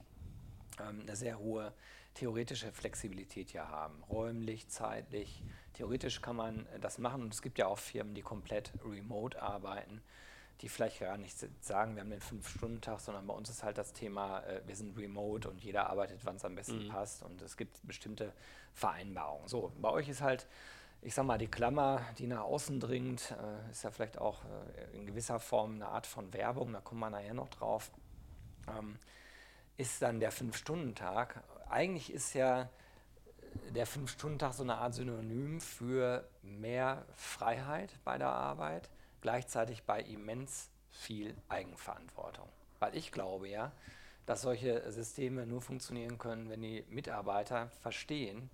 ähm, 0.80 1.00
eine 1.00 1.16
sehr 1.16 1.38
hohe 1.38 1.72
theoretische 2.14 2.72
Flexibilität 2.72 3.52
ja 3.52 3.68
haben. 3.68 4.02
Räumlich, 4.04 4.68
zeitlich. 4.68 5.42
Theoretisch 5.76 6.22
kann 6.22 6.36
man 6.36 6.66
äh, 6.66 6.80
das 6.80 6.98
machen 6.98 7.22
und 7.22 7.34
es 7.34 7.42
gibt 7.42 7.58
ja 7.58 7.66
auch 7.66 7.78
Firmen, 7.78 8.14
die 8.14 8.22
komplett 8.22 8.72
remote 8.82 9.40
arbeiten, 9.40 10.00
die 10.62 10.70
vielleicht 10.70 11.00
gar 11.00 11.18
nicht 11.18 11.36
sagen, 11.60 11.96
wir 11.96 12.00
haben 12.00 12.10
den 12.10 12.22
Fünf-Stunden-Tag, 12.22 13.00
sondern 13.00 13.26
bei 13.26 13.34
uns 13.34 13.50
ist 13.50 13.62
halt 13.62 13.76
das 13.76 13.92
Thema, 13.92 14.40
äh, 14.44 14.62
wir 14.66 14.74
sind 14.74 14.96
remote 14.96 15.50
und 15.50 15.62
jeder 15.62 15.90
arbeitet, 15.90 16.20
wann 16.24 16.36
es 16.36 16.44
am 16.46 16.54
besten 16.54 16.88
passt 16.88 17.22
und 17.22 17.42
es 17.42 17.58
gibt 17.58 17.86
bestimmte 17.86 18.32
Vereinbarungen. 18.72 19.48
So, 19.48 19.70
bei 19.78 19.90
euch 19.90 20.08
ist 20.08 20.22
halt, 20.22 20.46
ich 21.02 21.12
sag 21.12 21.26
mal, 21.26 21.36
die 21.36 21.46
Klammer, 21.46 22.00
die 22.18 22.26
nach 22.26 22.40
außen 22.40 22.80
dringt, 22.80 23.32
äh, 23.32 23.70
ist 23.70 23.84
ja 23.84 23.90
vielleicht 23.90 24.16
auch 24.16 24.44
äh, 24.44 24.96
in 24.96 25.04
gewisser 25.04 25.38
Form 25.40 25.74
eine 25.74 25.88
Art 25.88 26.06
von 26.06 26.32
Werbung, 26.32 26.72
da 26.72 26.80
kommen 26.80 27.00
wir 27.00 27.10
nachher 27.10 27.34
noch 27.34 27.48
drauf. 27.50 27.90
Ähm, 28.66 28.98
ist 29.76 30.00
dann 30.00 30.20
der 30.20 30.32
Fünf-Stunden-Tag. 30.32 31.44
Eigentlich 31.68 32.10
ist 32.10 32.32
ja 32.32 32.70
der 33.74 33.86
Fünf-Stunden-Tag 33.86 34.54
so 34.54 34.62
eine 34.62 34.76
Art 34.76 34.94
Synonym 34.94 35.60
für 35.60 36.28
mehr 36.42 37.04
Freiheit 37.14 37.92
bei 38.04 38.18
der 38.18 38.28
Arbeit, 38.28 38.88
gleichzeitig 39.20 39.82
bei 39.84 40.00
immens 40.00 40.70
viel 40.90 41.34
Eigenverantwortung. 41.48 42.48
Weil 42.78 42.96
ich 42.96 43.12
glaube 43.12 43.48
ja, 43.48 43.72
dass 44.26 44.42
solche 44.42 44.90
Systeme 44.92 45.46
nur 45.46 45.62
funktionieren 45.62 46.18
können, 46.18 46.50
wenn 46.50 46.62
die 46.62 46.84
Mitarbeiter 46.88 47.70
verstehen, 47.80 48.50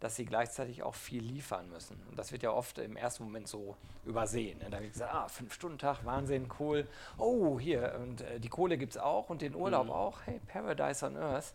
dass 0.00 0.16
sie 0.16 0.26
gleichzeitig 0.26 0.82
auch 0.82 0.94
viel 0.94 1.22
liefern 1.22 1.70
müssen. 1.70 2.00
Und 2.10 2.18
das 2.18 2.30
wird 2.30 2.42
ja 2.42 2.50
oft 2.50 2.78
im 2.78 2.96
ersten 2.96 3.24
Moment 3.24 3.48
so 3.48 3.76
übersehen. 4.04 4.58
ne? 4.58 4.66
Da 4.70 4.80
wird 4.80 4.92
gesagt, 4.92 5.14
ah, 5.14 5.28
Fünf-Stunden-Tag, 5.28 6.04
Wahnsinn, 6.04 6.48
cool. 6.60 6.86
Oh, 7.16 7.58
hier, 7.58 7.98
und 8.02 8.20
äh, 8.20 8.38
die 8.38 8.48
Kohle 8.48 8.76
gibt 8.76 8.92
es 8.92 8.98
auch 8.98 9.30
und 9.30 9.40
den 9.40 9.54
Urlaub 9.54 9.88
auch. 9.88 10.18
Hey, 10.26 10.40
Paradise 10.46 11.06
on 11.06 11.16
Earth. 11.16 11.54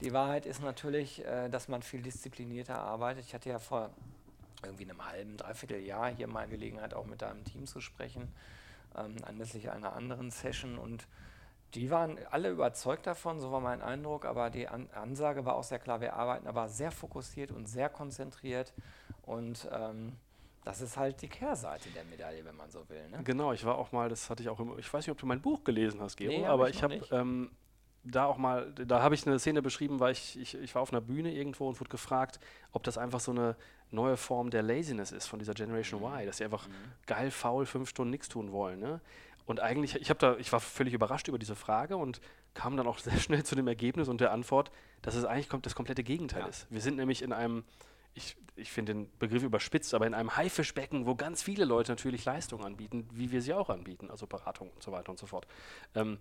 Die 0.00 0.12
Wahrheit 0.12 0.46
ist 0.46 0.62
natürlich, 0.62 1.24
äh, 1.24 1.48
dass 1.48 1.66
man 1.66 1.82
viel 1.82 2.02
disziplinierter 2.02 2.78
arbeitet. 2.78 3.24
Ich 3.24 3.34
hatte 3.34 3.48
ja 3.48 3.58
vor 3.58 3.90
irgendwie 4.62 4.84
einem 4.84 5.04
halben, 5.04 5.36
dreiviertel 5.36 5.80
Jahr 5.80 6.08
hier 6.10 6.28
mal 6.28 6.46
Gelegenheit, 6.48 6.94
auch 6.94 7.06
mit 7.06 7.22
deinem 7.22 7.44
Team 7.44 7.66
zu 7.66 7.80
sprechen, 7.80 8.28
ähm, 8.96 9.16
anlässlich 9.22 9.70
einer 9.70 9.92
anderen 9.92 10.30
Session. 10.30 10.78
Und 10.78 11.06
die 11.74 11.90
waren 11.90 12.18
alle 12.30 12.50
überzeugt 12.50 13.06
davon, 13.06 13.40
so 13.40 13.52
war 13.52 13.60
mein 13.60 13.82
Eindruck, 13.82 14.24
aber 14.24 14.50
die 14.50 14.68
An 14.68 14.88
Ansage 14.94 15.44
war 15.44 15.56
auch 15.56 15.64
sehr 15.64 15.78
klar, 15.78 16.00
wir 16.00 16.14
arbeiten 16.14 16.46
aber 16.46 16.68
sehr 16.68 16.90
fokussiert 16.90 17.50
und 17.50 17.68
sehr 17.68 17.88
konzentriert. 17.88 18.72
Und 19.22 19.68
ähm, 19.72 20.12
das 20.64 20.80
ist 20.80 20.96
halt 20.96 21.22
die 21.22 21.28
Kehrseite 21.28 21.90
der 21.90 22.04
Medaille, 22.04 22.44
wenn 22.44 22.56
man 22.56 22.70
so 22.70 22.88
will. 22.88 23.08
Ne? 23.10 23.22
Genau, 23.24 23.52
ich 23.52 23.64
war 23.64 23.76
auch 23.76 23.92
mal, 23.92 24.08
das 24.08 24.30
hatte 24.30 24.42
ich 24.42 24.48
auch 24.48 24.58
immer, 24.58 24.78
ich 24.78 24.92
weiß 24.92 25.06
nicht, 25.06 25.12
ob 25.12 25.18
du 25.18 25.26
mein 25.26 25.40
Buch 25.40 25.64
gelesen 25.64 26.00
hast, 26.00 26.16
Gero, 26.16 26.32
Nee, 26.32 26.46
aber 26.46 26.68
ich 26.68 26.76
ich 26.76 26.82
habe 26.82 27.00
ähm, 27.12 27.50
da 28.02 28.26
auch 28.26 28.36
mal, 28.36 28.72
da 28.72 29.02
habe 29.02 29.14
ich 29.14 29.26
eine 29.26 29.38
Szene 29.38 29.62
beschrieben, 29.62 30.00
weil 30.00 30.12
ich, 30.12 30.38
ich, 30.38 30.54
ich 30.56 30.74
war 30.74 30.82
auf 30.82 30.92
einer 30.92 31.00
Bühne 31.00 31.32
irgendwo 31.32 31.68
und 31.68 31.80
wurde 31.80 31.90
gefragt, 31.90 32.40
ob 32.72 32.82
das 32.84 32.98
einfach 32.98 33.20
so 33.20 33.32
eine 33.32 33.56
neue 33.90 34.16
Form 34.16 34.50
der 34.50 34.62
Laziness 34.62 35.12
ist 35.12 35.26
von 35.26 35.38
dieser 35.38 35.54
Generation 35.54 36.00
Mhm. 36.00 36.06
Y, 36.06 36.26
dass 36.26 36.38
sie 36.38 36.44
einfach 36.44 36.68
geil 37.06 37.30
faul 37.30 37.66
fünf 37.66 37.88
Stunden 37.88 38.10
nichts 38.10 38.28
tun 38.28 38.52
wollen. 38.52 38.80
Ne? 38.80 39.00
Und 39.46 39.60
eigentlich, 39.60 39.94
ich 39.94 40.10
habe 40.10 40.18
da, 40.18 40.36
ich 40.36 40.52
war 40.52 40.60
völlig 40.60 40.92
überrascht 40.92 41.28
über 41.28 41.38
diese 41.38 41.54
Frage 41.54 41.96
und 41.96 42.20
kam 42.52 42.76
dann 42.76 42.86
auch 42.86 42.98
sehr 42.98 43.16
schnell 43.18 43.44
zu 43.44 43.54
dem 43.54 43.68
Ergebnis 43.68 44.08
und 44.08 44.20
der 44.20 44.32
Antwort, 44.32 44.70
dass 45.02 45.14
es 45.14 45.24
eigentlich 45.24 45.48
kommt, 45.48 45.64
das 45.66 45.74
komplette 45.74 46.02
Gegenteil 46.02 46.42
Ja. 46.42 46.48
ist. 46.48 46.66
Wir 46.68 46.80
sind 46.80 46.96
nämlich 46.96 47.22
in 47.22 47.32
einem, 47.32 47.64
ich, 48.14 48.36
ich 48.56 48.72
finde 48.72 48.94
den 48.94 49.18
Begriff 49.18 49.42
überspitzt, 49.42 49.94
aber 49.94 50.06
in 50.06 50.14
einem 50.14 50.36
Haifischbecken, 50.36 51.06
wo 51.06 51.14
ganz 51.14 51.42
viele 51.42 51.64
Leute 51.64 51.92
natürlich 51.92 52.24
Leistungen 52.24 52.64
anbieten, 52.64 53.08
wie 53.12 53.30
wir 53.30 53.40
sie 53.40 53.54
auch 53.54 53.70
anbieten, 53.70 54.10
also 54.10 54.26
Beratung 54.26 54.70
und 54.70 54.82
so 54.82 54.90
weiter 54.92 55.10
und 55.10 55.18
so 55.18 55.26
fort. 55.26 55.46
Ähm, 55.94 56.18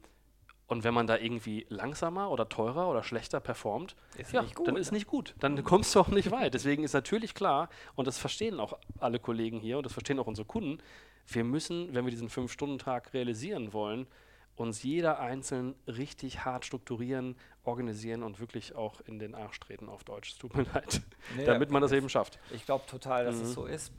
und 0.67 0.83
wenn 0.83 0.95
man 0.95 1.05
da 1.05 1.17
irgendwie 1.17 1.65
langsamer 1.69 2.31
oder 2.31 2.49
teurer 2.49 2.89
oder 2.89 3.03
schlechter 3.03 3.39
performt, 3.39 3.95
Ist 4.17 4.33
ja, 4.33 4.41
gut, 4.41 4.67
dann 4.67 4.75
ist 4.77 4.91
nicht 4.91 5.05
gut. 5.05 5.35
Dann 5.39 5.63
kommst 5.63 5.93
du 5.93 5.99
auch 5.99 6.07
nicht 6.07 6.31
weit. 6.31 6.55
Deswegen 6.55 6.83
ist 6.83 6.93
natürlich 6.93 7.35
klar, 7.35 7.69
und 7.95 8.07
das 8.07 8.17
verstehen 8.17 8.59
auch 8.59 8.77
alle 8.99 9.19
Kollegen 9.19 9.59
hier 9.59 9.77
und 9.77 9.85
das 9.85 9.93
verstehen 9.93 10.17
auch 10.19 10.25
unsere 10.27 10.45
Kunden, 10.47 10.81
wir 11.27 11.43
müssen, 11.43 11.93
wenn 11.93 12.05
wir 12.05 12.11
diesen 12.11 12.29
Fünf-Stunden-Tag 12.29 13.13
realisieren 13.13 13.73
wollen, 13.73 14.07
uns 14.55 14.83
jeder 14.83 15.19
einzeln 15.19 15.75
richtig 15.87 16.45
hart 16.45 16.63
strukturieren, 16.65 17.35
organisieren 17.63 18.23
und 18.23 18.39
wirklich 18.39 18.73
auch 18.75 19.01
in 19.01 19.19
den 19.19 19.35
Arsch 19.35 19.59
treten 19.59 19.89
auf 19.89 20.03
Deutsch. 20.03 20.31
Es 20.33 20.37
tut 20.37 20.55
mir 20.55 20.63
leid. 20.73 21.01
Nee, 21.35 21.45
Damit 21.45 21.71
man 21.71 21.81
das 21.81 21.91
eben 21.91 22.07
schafft. 22.09 22.39
Ich 22.51 22.65
glaube 22.65 22.85
total, 22.85 23.25
dass 23.25 23.35
Mhm. 23.37 23.41
es 23.41 23.53
so 23.53 23.65
ist. 23.65 23.91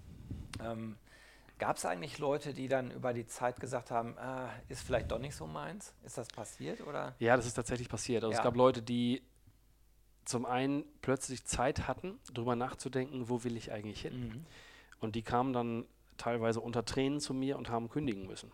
Ähm, 0.62 0.96
Gab 1.58 1.78
es 1.78 1.86
eigentlich 1.86 2.18
Leute, 2.18 2.52
die 2.52 2.68
dann 2.68 2.90
über 2.90 3.14
die 3.14 3.26
Zeit 3.26 3.60
gesagt 3.60 3.90
haben, 3.90 4.18
ah, 4.18 4.50
ist 4.68 4.82
vielleicht 4.82 5.10
doch 5.10 5.18
nicht 5.18 5.34
so 5.34 5.46
meins? 5.46 5.94
Ist 6.04 6.18
das 6.18 6.28
passiert 6.28 6.82
oder? 6.86 7.14
Ja, 7.18 7.34
das 7.34 7.46
ist 7.46 7.54
tatsächlich 7.54 7.88
passiert. 7.88 8.24
Also 8.24 8.32
Ja. 8.32 8.38
es 8.40 8.44
gab 8.44 8.56
Leute, 8.56 8.82
die 8.82 9.22
zum 10.26 10.44
einen 10.44 10.84
plötzlich 11.00 11.44
Zeit 11.46 11.88
hatten, 11.88 12.18
darüber 12.32 12.56
nachzudenken, 12.56 13.30
wo 13.30 13.42
will 13.44 13.56
ich 13.56 13.72
eigentlich 13.72 14.02
hin. 14.02 14.20
Mhm. 14.28 14.46
Und 15.00 15.14
die 15.16 15.22
kamen 15.22 15.54
dann 15.54 15.86
teilweise 16.16 16.60
unter 16.60 16.84
Tränen 16.84 17.20
zu 17.20 17.34
mir 17.34 17.56
und 17.58 17.68
haben 17.70 17.88
kündigen 17.88 18.26
müssen. 18.26 18.50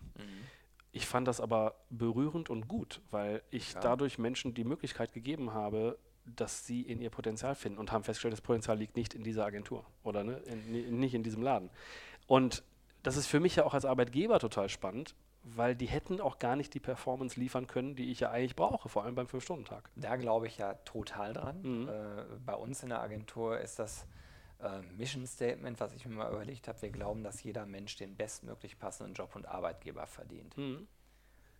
Ich 0.93 1.07
fand 1.07 1.27
das 1.27 1.41
aber 1.41 1.75
berührend 1.91 2.51
und 2.51 2.69
gut, 2.69 3.01
weil 3.11 3.43
ich 3.51 3.73
Ja. 3.75 3.81
dadurch 3.81 4.19
Menschen 4.19 4.53
die 4.55 4.65
Möglichkeit 4.65 5.13
gegeben 5.13 5.53
habe, 5.55 5.99
dass 6.25 6.67
sie 6.67 6.83
in 6.83 7.01
ihr 7.01 7.11
Potenzial 7.11 7.55
finden 7.55 7.79
und 7.79 7.91
haben 7.91 8.05
festgestellt, 8.05 8.33
das 8.33 8.41
Potenzial 8.43 8.79
liegt 8.79 8.97
nicht 8.97 9.15
in 9.15 9.25
dieser 9.25 9.45
Agentur 9.45 9.85
oder 10.05 10.23
ne, 10.23 10.37
in, 10.47 10.71
ni- 10.71 10.91
nicht 10.91 11.15
in 11.15 11.23
diesem 11.23 11.43
Laden. 11.43 11.71
Und 12.27 12.63
das 13.03 13.17
ist 13.17 13.27
für 13.27 13.41
mich 13.41 13.57
ja 13.57 13.65
auch 13.65 13.75
als 13.75 13.85
Arbeitgeber 13.85 14.39
total 14.39 14.69
spannend, 14.69 15.17
weil 15.43 15.75
die 15.75 15.87
hätten 15.87 16.21
auch 16.21 16.39
gar 16.39 16.55
nicht 16.55 16.73
die 16.75 16.79
Performance 16.79 17.41
liefern 17.41 17.67
können, 17.67 17.97
die 17.97 18.13
ich 18.13 18.21
ja 18.21 18.31
eigentlich 18.31 18.55
brauche, 18.55 18.89
vor 18.89 19.03
allem 19.03 19.17
beim 19.17 19.27
Fünf-Stunden-Tag. 19.27 19.91
Da 19.97 20.15
glaube 20.15 20.47
ich 20.47 20.59
ja 20.59 20.75
total 20.75 21.33
dran. 21.33 21.63
Mhm. 21.63 21.89
Äh, 21.89 22.25
bei 22.47 22.55
uns 22.55 22.83
in 22.85 22.91
der 22.91 23.01
Agentur 23.01 23.59
ist 23.59 23.81
das 23.81 24.07
äh, 24.63 24.83
Mission 24.97 25.27
Statement, 25.27 25.81
was 25.81 25.93
ich 25.93 26.07
mir 26.07 26.15
mal 26.15 26.31
überlegt 26.33 26.69
habe, 26.69 26.81
wir 26.83 26.91
glauben, 26.91 27.23
dass 27.25 27.43
jeder 27.43 27.67
Mensch 27.67 27.97
den 27.97 28.17
bestmöglich 28.17 28.79
passenden 28.79 29.15
Job 29.15 29.35
und 29.37 29.47
Arbeitgeber 29.47 30.07
verdient. 30.07 30.57
Mhm. 30.57 30.87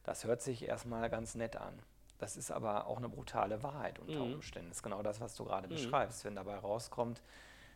Das 0.05 0.25
hört 0.25 0.43
sich 0.43 0.65
erstmal 0.67 1.09
ganz 1.11 1.35
nett 1.35 1.57
an. 1.57 1.79
Das 2.19 2.37
ist 2.37 2.51
aber 2.51 2.87
auch 2.87 2.99
eine 2.99 3.09
brutale 3.09 3.63
Wahrheit 3.63 3.99
unter 3.99 4.25
Mhm. 4.25 4.35
Umständen. 4.35 4.69
Das 4.71 4.79
ist 4.79 4.83
genau 4.83 5.03
das, 5.03 5.21
was 5.21 5.35
du 5.35 5.45
gerade 5.45 5.69
beschreibst. 5.69 6.25
Wenn 6.25 6.37
dabei 6.37 6.57
rauskommt, 6.57 7.21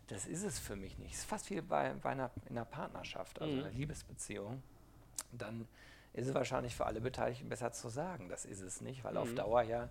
das 0.08 0.26
ist 0.26 0.44
es 0.44 0.58
für 0.60 0.76
mich 0.76 0.98
nicht. 0.98 1.14
Es 1.14 1.20
ist 1.20 1.24
fast 1.24 1.50
wie 1.50 1.60
bei, 1.60 1.92
bei 1.94 2.10
einer, 2.10 2.30
in 2.48 2.56
einer 2.56 2.64
Partnerschaft, 2.64 3.40
also 3.40 3.52
Mhm. 3.52 3.60
einer 3.64 3.70
Liebesbeziehung. 3.72 4.62
Dann 5.32 5.66
ist 6.12 6.28
es 6.28 6.34
wahrscheinlich 6.34 6.74
für 6.76 6.86
alle 6.86 7.00
Beteiligten 7.00 7.48
besser 7.48 7.72
zu 7.72 7.88
sagen, 7.88 8.28
das 8.28 8.44
ist 8.44 8.60
es 8.60 8.80
nicht, 8.80 9.02
weil 9.04 9.16
auf 9.16 9.30
Mhm. 9.32 9.36
Dauer 9.36 9.62
ja 9.62 9.88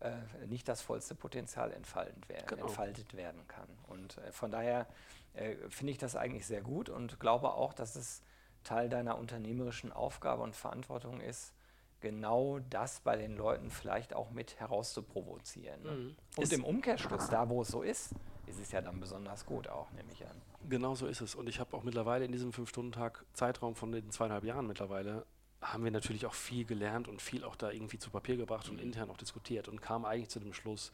äh, 0.00 0.12
nicht 0.46 0.68
das 0.68 0.82
vollste 0.82 1.14
Potenzial 1.14 1.72
entfaltet, 1.72 2.16
wer 2.28 2.42
Genau. 2.42 2.62
entfaltet 2.66 3.14
werden 3.14 3.46
kann. 3.48 3.68
Und 3.88 4.18
äh, 4.18 4.32
von 4.32 4.50
daher 4.50 4.86
äh, 5.34 5.54
finde 5.68 5.92
ich 5.92 5.98
das 5.98 6.16
eigentlich 6.16 6.46
sehr 6.46 6.60
gut 6.62 6.88
und 6.88 7.18
glaube 7.20 7.52
auch, 7.54 7.72
dass 7.72 7.96
es 7.96 8.22
Teil 8.64 8.88
deiner 8.88 9.16
unternehmerischen 9.18 9.92
Aufgabe 9.92 10.42
und 10.42 10.56
Verantwortung 10.56 11.20
ist, 11.20 11.52
genau 12.00 12.58
das 12.70 13.00
bei 13.00 13.16
den 13.16 13.36
Leuten 13.36 13.70
vielleicht 13.70 14.12
auch 14.14 14.30
mit 14.30 14.58
herauszuprovozieren. 14.60 15.82
Ne? 15.82 15.90
Mhm. 15.90 16.16
Und 16.36 16.42
Ist- 16.42 16.52
im 16.52 16.64
Umkehrschluss, 16.64 17.28
da 17.28 17.48
wo 17.48 17.62
es 17.62 17.68
so 17.68 17.82
ist, 17.82 18.12
ist 18.46 18.60
es 18.60 18.70
ja 18.72 18.80
dann 18.80 19.00
besonders 19.00 19.44
gut 19.46 19.66
auch, 19.68 19.90
nehme 19.92 20.12
ich 20.12 20.24
an. 20.26 20.40
Genau 20.68 20.94
so 20.94 21.06
ist 21.06 21.20
es. 21.20 21.34
Und 21.34 21.48
ich 21.48 21.58
habe 21.60 21.76
auch 21.76 21.82
mittlerweile 21.82 22.24
in 22.24 22.32
diesem 22.32 22.52
Fünf-Stunden-Tag 22.52 23.24
Zeitraum 23.32 23.74
von 23.74 23.92
den 23.92 24.10
zweieinhalb 24.10 24.44
Jahren 24.44 24.66
mittlerweile, 24.66 25.24
haben 25.60 25.84
wir 25.84 25.90
natürlich 25.90 26.26
auch 26.26 26.34
viel 26.34 26.64
gelernt 26.64 27.08
und 27.08 27.22
viel 27.22 27.44
auch 27.44 27.56
da 27.56 27.70
irgendwie 27.70 27.98
zu 27.98 28.10
Papier 28.10 28.36
gebracht 28.36 28.68
und 28.68 28.80
intern 28.80 29.10
auch 29.10 29.16
diskutiert 29.16 29.68
und 29.68 29.80
kamen 29.80 30.04
eigentlich 30.04 30.28
zu 30.28 30.38
dem 30.38 30.52
Schluss, 30.52 30.92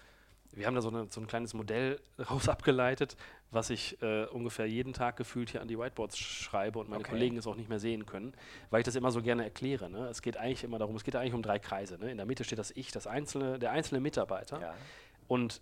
wir 0.55 0.67
haben 0.67 0.75
da 0.75 0.83
so, 0.83 0.89
eine, 0.89 1.07
so 1.11 1.21
ein 1.21 1.27
kleines 1.27 1.55
Modell 1.55 2.01
raus 2.31 2.49
abgeleitet, 2.49 3.17
was 3.51 3.71
ich 3.71 4.01
äh, 4.03 4.27
ungefähr 4.27 4.67
jeden 4.67 4.93
Tag 4.93 5.17
gefühlt 5.17 5.51
hier 5.51 5.63
an 5.63 5.69
die 5.69 5.79
Whiteboards 5.79 6.19
schreibe 6.19 6.79
und 6.79 6.89
meine 6.89 7.01
Okay. 7.01 7.13
Kollegen 7.13 7.37
es 7.37 7.47
auch 7.47 7.57
nicht 7.57 7.69
mehr 7.69 7.81
sehen 7.81 8.07
können, 8.07 8.35
weil 8.71 8.81
ich 8.81 8.85
das 8.85 8.95
immer 8.95 9.11
so 9.11 9.23
gerne 9.23 9.45
erkläre. 9.45 9.91
Ne? 9.91 10.07
Es 10.09 10.23
geht 10.23 10.37
eigentlich 10.37 10.65
immer 10.65 10.79
darum, 10.79 10.95
es 10.97 11.05
geht 11.05 11.17
eigentlich 11.17 11.35
um 11.35 11.43
drei 11.43 11.59
Kreise. 11.59 11.99
Ne? 11.99 12.11
In 12.11 12.17
der 12.17 12.27
Mitte 12.27 12.45
steht 12.45 12.59
das 12.59 12.71
Ich, 12.71 12.93
das 12.93 13.07
einzelne, 13.07 13.59
der 13.59 13.73
einzelne 13.73 14.01
Mitarbeiter. 14.01 14.61
Ja. 14.61 14.75
Und 15.27 15.61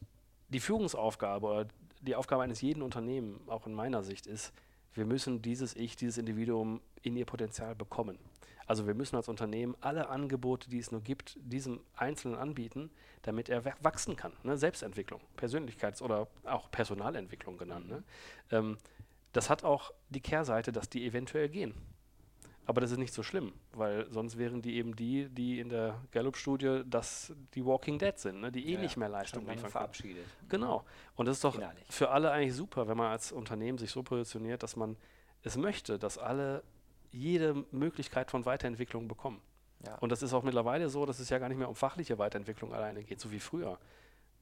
die 0.48 0.60
Führungsaufgabe 0.60 1.46
oder 1.46 1.66
die 2.00 2.16
Aufgabe 2.16 2.42
eines 2.42 2.60
jeden 2.60 2.82
Unternehmens, 2.82 3.48
auch 3.48 3.66
in 3.66 3.74
meiner 3.74 4.02
Sicht, 4.02 4.26
ist, 4.26 4.52
wir 4.94 5.04
müssen 5.04 5.42
dieses 5.42 5.76
Ich, 5.76 5.96
dieses 5.96 6.18
Individuum 6.18 6.80
in 7.02 7.16
ihr 7.16 7.26
Potenzial 7.26 7.74
bekommen. 7.74 8.18
Also 8.70 8.86
wir 8.86 8.94
müssen 8.94 9.16
als 9.16 9.28
Unternehmen 9.28 9.74
alle 9.80 10.08
Angebote, 10.10 10.70
die 10.70 10.78
es 10.78 10.92
nur 10.92 11.00
gibt, 11.00 11.36
diesem 11.42 11.80
Einzelnen 11.96 12.36
anbieten, 12.36 12.88
damit 13.22 13.48
er 13.48 13.64
wa- 13.64 13.74
wachsen 13.80 14.14
kann. 14.14 14.32
Ne? 14.44 14.56
Selbstentwicklung, 14.56 15.20
Persönlichkeits- 15.36 16.00
oder 16.00 16.28
auch 16.44 16.70
Personalentwicklung 16.70 17.58
genannt. 17.58 17.88
Ne? 17.88 18.04
Ähm, 18.52 18.78
das 19.32 19.50
hat 19.50 19.64
auch 19.64 19.92
die 20.10 20.20
Kehrseite, 20.20 20.70
dass 20.70 20.88
die 20.88 21.04
eventuell 21.04 21.48
gehen. 21.48 21.74
Aber 22.64 22.80
das 22.80 22.92
ist 22.92 22.98
nicht 22.98 23.12
so 23.12 23.24
schlimm, 23.24 23.52
weil 23.72 24.06
sonst 24.12 24.38
wären 24.38 24.62
die 24.62 24.76
eben 24.76 24.94
die, 24.94 25.28
die 25.30 25.58
in 25.58 25.68
der 25.68 26.00
Gallup-Studie 26.12 26.82
das 26.86 27.32
die 27.56 27.66
Walking 27.66 27.98
Dead 27.98 28.16
sind, 28.16 28.40
ne? 28.40 28.52
die 28.52 28.68
eh 28.68 28.74
Ja, 28.74 28.80
nicht 28.82 28.96
mehr 28.96 29.08
Leistung 29.08 29.42
liefern 29.46 29.56
können. 29.62 29.70
verabschiedet. 29.72 30.26
Genau. 30.48 30.84
Und 31.16 31.26
das 31.26 31.38
ist 31.38 31.42
doch 31.44 31.56
Innerlich. 31.56 31.82
für 31.90 32.10
alle 32.10 32.30
eigentlich 32.30 32.54
super, 32.54 32.86
wenn 32.86 32.96
man 32.96 33.10
als 33.10 33.32
Unternehmen 33.32 33.78
sich 33.78 33.90
so 33.90 34.04
positioniert, 34.04 34.62
dass 34.62 34.76
man 34.76 34.96
es 35.42 35.56
möchte, 35.56 35.98
dass 35.98 36.18
alle 36.18 36.62
jede 37.10 37.64
Möglichkeit 37.70 38.30
von 38.30 38.44
Weiterentwicklung 38.44 39.08
bekommen. 39.08 39.40
Ja. 39.86 39.96
Und 39.96 40.10
das 40.10 40.22
ist 40.22 40.32
auch 40.32 40.42
mittlerweile 40.42 40.88
so, 40.88 41.06
dass 41.06 41.18
es 41.20 41.30
ja 41.30 41.38
gar 41.38 41.48
nicht 41.48 41.58
mehr 41.58 41.68
um 41.68 41.74
fachliche 41.74 42.18
Weiterentwicklung 42.18 42.72
alleine 42.74 43.02
geht, 43.02 43.20
so 43.20 43.30
wie 43.30 43.40
früher. 43.40 43.78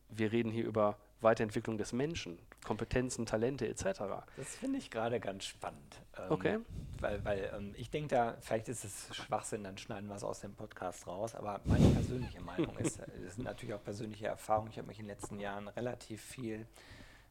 Wir 0.08 0.32
reden 0.32 0.50
hier 0.50 0.64
über 0.64 0.96
Weiterentwicklung 1.20 1.78
des 1.78 1.92
Menschen, 1.92 2.38
Kompetenzen, 2.64 3.26
Talente 3.26 3.68
etc. 3.68 4.00
Das 4.36 4.56
finde 4.56 4.78
ich 4.78 4.90
gerade 4.90 5.20
ganz 5.20 5.44
spannend. 5.44 6.00
Ähm, 6.16 6.24
Okay. 6.30 6.58
Weil, 7.00 7.24
weil 7.24 7.52
ähm, 7.56 7.74
ich 7.76 7.90
denke 7.90 8.08
da, 8.08 8.36
vielleicht 8.40 8.68
ist 8.68 8.84
es 8.84 9.14
Schwachsinn, 9.14 9.62
dann 9.64 9.78
schneiden 9.78 10.08
wir 10.08 10.16
es 10.16 10.24
aus 10.24 10.40
dem 10.40 10.54
Podcast 10.54 11.06
raus, 11.06 11.34
aber 11.34 11.60
meine 11.64 11.86
persönliche 11.90 12.40
Meinung 12.40 12.76
ist, 12.78 12.98
äh, 12.98 13.06
das 13.24 13.36
sind 13.36 13.44
natürlich 13.44 13.74
auch 13.74 13.82
persönliche 13.82 14.26
Erfahrungen. 14.26 14.70
Ich 14.70 14.78
habe 14.78 14.88
mich 14.88 14.98
in 14.98 15.06
den 15.06 15.16
letzten 15.16 15.38
Jahren 15.38 15.68
relativ 15.68 16.22
viel 16.22 16.66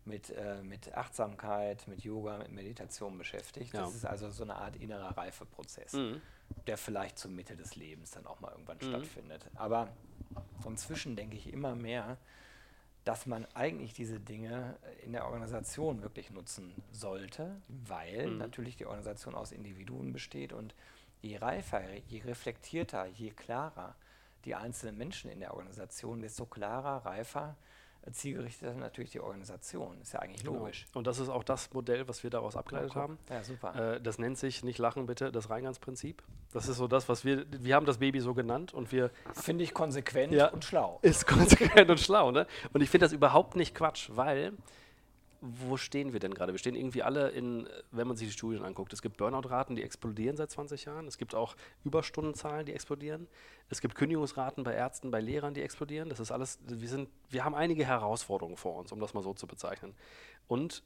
mit, 0.08 0.30
äh, 0.32 0.62
mit 0.64 0.94
Achtsamkeit, 0.96 1.88
mit 1.88 2.04
Yoga, 2.04 2.38
mit 2.38 2.52
Meditation 2.52 3.18
beschäftigt. 3.18 3.74
Ja. 3.74 3.82
Das 3.82 3.94
ist 3.96 4.06
also 4.06 4.30
so 4.32 4.44
eine 4.44 4.56
Art 4.56 4.76
innerer 4.78 5.16
Reifeprozess, 5.18 5.94
Mhm. 5.94 6.22
der 6.66 6.78
vielleicht 6.78 7.20
zur 7.20 7.32
Mitte 7.32 7.56
des 7.56 7.76
Lebens 7.76 8.12
dann 8.12 8.26
auch 8.26 8.40
mal 8.40 8.52
irgendwann 8.52 8.78
Mhm. 8.78 8.84
stattfindet. 8.84 9.46
Aber 9.56 9.90
inzwischen 10.66 11.16
denke 11.16 11.36
ich 11.36 11.52
immer 11.52 11.76
mehr, 11.76 12.18
dass 13.04 13.26
man 13.26 13.46
eigentlich 13.54 13.94
diese 13.94 14.20
Dinge 14.20 14.78
in 15.04 15.14
der 15.14 15.26
Organisation 15.28 16.02
wirklich 16.02 16.30
nutzen 16.32 16.74
sollte, 16.92 17.62
weil 17.68 18.28
Mhm. 18.32 18.38
natürlich 18.38 18.76
die 18.76 18.86
Organisation 18.86 19.34
aus 19.36 19.52
Individuen 19.52 20.12
besteht 20.12 20.52
und 20.52 20.76
je 21.22 21.38
reifer, 21.38 21.82
je 22.08 22.22
reflektierter, 22.24 23.06
je 23.06 23.32
klarer 23.32 23.96
die 24.46 24.56
einzelnen 24.56 24.98
Menschen 24.98 25.30
in 25.32 25.40
der 25.40 25.54
Organisation, 25.56 26.22
desto 26.22 26.46
klarer, 26.46 27.06
reifer, 27.06 27.56
äh, 28.08 28.12
zielgerichteter 28.12 28.74
natürlich 28.74 29.12
die 29.12 29.20
Organisation. 29.20 30.00
Ist 30.02 30.14
ja 30.14 30.20
eigentlich 30.20 30.44
Genau. 30.44 30.60
logisch. 30.60 30.86
Und 30.94 31.08
das 31.08 31.20
ist 31.20 31.30
auch 31.30 31.44
das 31.44 31.72
Modell, 31.74 32.08
was 32.08 32.24
wir 32.24 32.30
daraus 32.30 32.56
abgeleitet 32.56 32.92
guck. 32.94 33.02
haben. 33.02 33.18
Ja, 33.30 33.44
super. 33.44 33.96
Äh, 33.96 34.02
das 34.02 34.18
nennt 34.20 34.38
sich, 34.38 34.64
nicht 34.64 34.80
lachen 34.80 35.06
bitte, 35.06 35.32
das 35.32 35.50
Reingangsprinzip. 35.50 36.24
Das 36.54 36.68
ist 36.68 36.78
so 36.78 36.88
das, 36.88 37.10
was 37.10 37.26
wir, 37.26 37.46
wir 37.52 37.76
haben 37.76 37.86
das 37.86 37.98
Baby 37.98 38.20
so 38.22 38.34
genannt 38.34 38.74
und 38.74 38.92
wir 38.92 39.12
Finde 39.34 39.64
ich 39.64 39.74
konsequent 39.74 40.34
Ja. 40.34 40.48
und 40.50 40.64
schlau. 40.64 41.00
ist 41.02 41.28
konsequent 41.28 41.90
und 41.90 42.00
schlau, 42.00 42.32
ne? 42.32 42.48
Und 42.74 42.82
ich 42.82 42.90
finde 42.90 43.06
das 43.06 43.14
überhaupt 43.14 43.56
nicht 43.56 43.76
Quatsch, 43.76 44.10
weil 44.14 44.54
wo 45.42 45.78
stehen 45.78 46.14
wir 46.14 46.20
denn 46.20 46.34
gerade? 46.34 46.54
Wir 46.54 46.60
stehen 46.60 46.76
irgendwie 46.76 47.04
alle 47.04 47.30
in, 47.30 47.68
wenn 47.92 48.08
man 48.08 48.18
sich 48.18 48.28
die 48.28 48.34
Studien 48.34 48.64
anguckt, 48.64 48.94
es 48.94 49.02
gibt 49.02 49.18
Burnout-Raten, 49.18 49.76
die 49.76 49.84
explodieren 49.84 50.36
seit 50.36 50.52
20 50.52 50.86
Jahren, 50.86 51.08
es 51.08 51.18
gibt 51.18 51.36
auch 51.36 51.56
Überstundenzahlen, 51.84 52.66
die 52.66 52.74
explodieren, 52.74 53.28
es 53.70 53.82
gibt 53.82 53.96
Kündigungsraten 53.96 54.64
bei 54.64 54.74
Ärzten, 54.74 55.12
bei 55.12 55.22
Lehrern, 55.22 55.54
die 55.54 55.62
explodieren. 55.62 56.10
Das 56.10 56.20
ist 56.20 56.32
alles, 56.32 56.60
wir 56.66 56.90
sind, 56.90 57.10
wir 57.30 57.44
haben 57.44 57.56
einige 57.56 57.86
Herausforderungen 57.86 58.58
vor 58.58 58.76
uns, 58.76 58.92
um 58.92 59.00
das 59.00 59.14
mal 59.14 59.24
so 59.24 59.34
zu 59.34 59.48
bezeichnen. 59.48 59.94
Und 60.48 60.84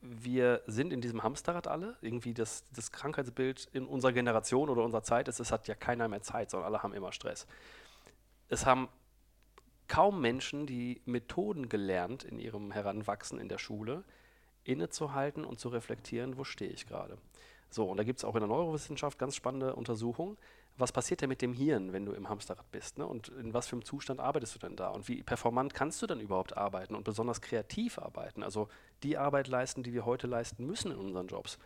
wir 0.00 0.62
sind 0.66 0.92
in 0.92 1.00
diesem 1.00 1.22
Hamsterrad 1.22 1.66
alle. 1.66 1.96
Irgendwie 2.00 2.32
das, 2.32 2.64
das 2.72 2.90
Krankheitsbild 2.90 3.68
in 3.72 3.86
unserer 3.86 4.12
Generation 4.12 4.70
oder 4.70 4.82
unserer 4.82 5.02
Zeit 5.02 5.28
ist, 5.28 5.40
es 5.40 5.52
hat 5.52 5.68
ja 5.68 5.74
keiner 5.74 6.08
mehr 6.08 6.22
Zeit, 6.22 6.50
sondern 6.50 6.68
alle 6.68 6.82
haben 6.82 6.94
immer 6.94 7.12
Stress. 7.12 7.46
Es 8.48 8.64
haben 8.64 8.88
kaum 9.90 10.20
Menschen 10.20 10.66
die 10.66 11.02
Methoden 11.04 11.68
gelernt 11.68 12.22
in 12.22 12.38
ihrem 12.38 12.70
Heranwachsen 12.70 13.40
in 13.40 13.48
der 13.48 13.58
Schule, 13.58 14.04
innezuhalten 14.62 15.44
und 15.44 15.58
zu 15.58 15.68
reflektieren, 15.68 16.38
wo 16.38 16.44
stehe 16.44 16.70
ich 16.70 16.86
gerade. 16.86 17.18
So, 17.70 17.86
und 17.86 17.96
da 17.96 18.04
gibt 18.04 18.20
es 18.20 18.24
auch 18.24 18.36
in 18.36 18.40
der 18.40 18.48
Neurowissenschaft 18.48 19.18
ganz 19.18 19.34
spannende 19.34 19.74
Untersuchungen. 19.74 20.38
Was 20.78 20.92
passiert 20.92 21.22
denn 21.22 21.28
mit 21.28 21.42
dem 21.42 21.52
Hirn, 21.52 21.92
wenn 21.92 22.06
du 22.06 22.12
im 22.12 22.28
Hamsterrad 22.28 22.70
bist? 22.70 22.98
Ne? 22.98 23.06
Und 23.06 23.30
in 23.30 23.52
was 23.52 23.66
für 23.66 23.74
einem 23.74 23.84
Zustand 23.84 24.20
arbeitest 24.20 24.54
du 24.54 24.58
denn 24.60 24.76
da? 24.76 24.90
Und 24.90 25.08
wie 25.08 25.24
performant 25.24 25.74
kannst 25.74 26.00
du 26.02 26.06
dann 26.06 26.20
überhaupt 26.20 26.56
arbeiten 26.56 26.94
und 26.94 27.02
besonders 27.02 27.40
kreativ 27.40 27.98
arbeiten? 27.98 28.44
Also 28.44 28.68
die 29.02 29.18
Arbeit 29.18 29.48
leisten, 29.48 29.82
die 29.82 29.92
wir 29.92 30.06
heute 30.06 30.28
leisten 30.28 30.66
müssen 30.66 30.92
in 30.92 30.98
unseren 30.98 31.26
Jobs. 31.26 31.58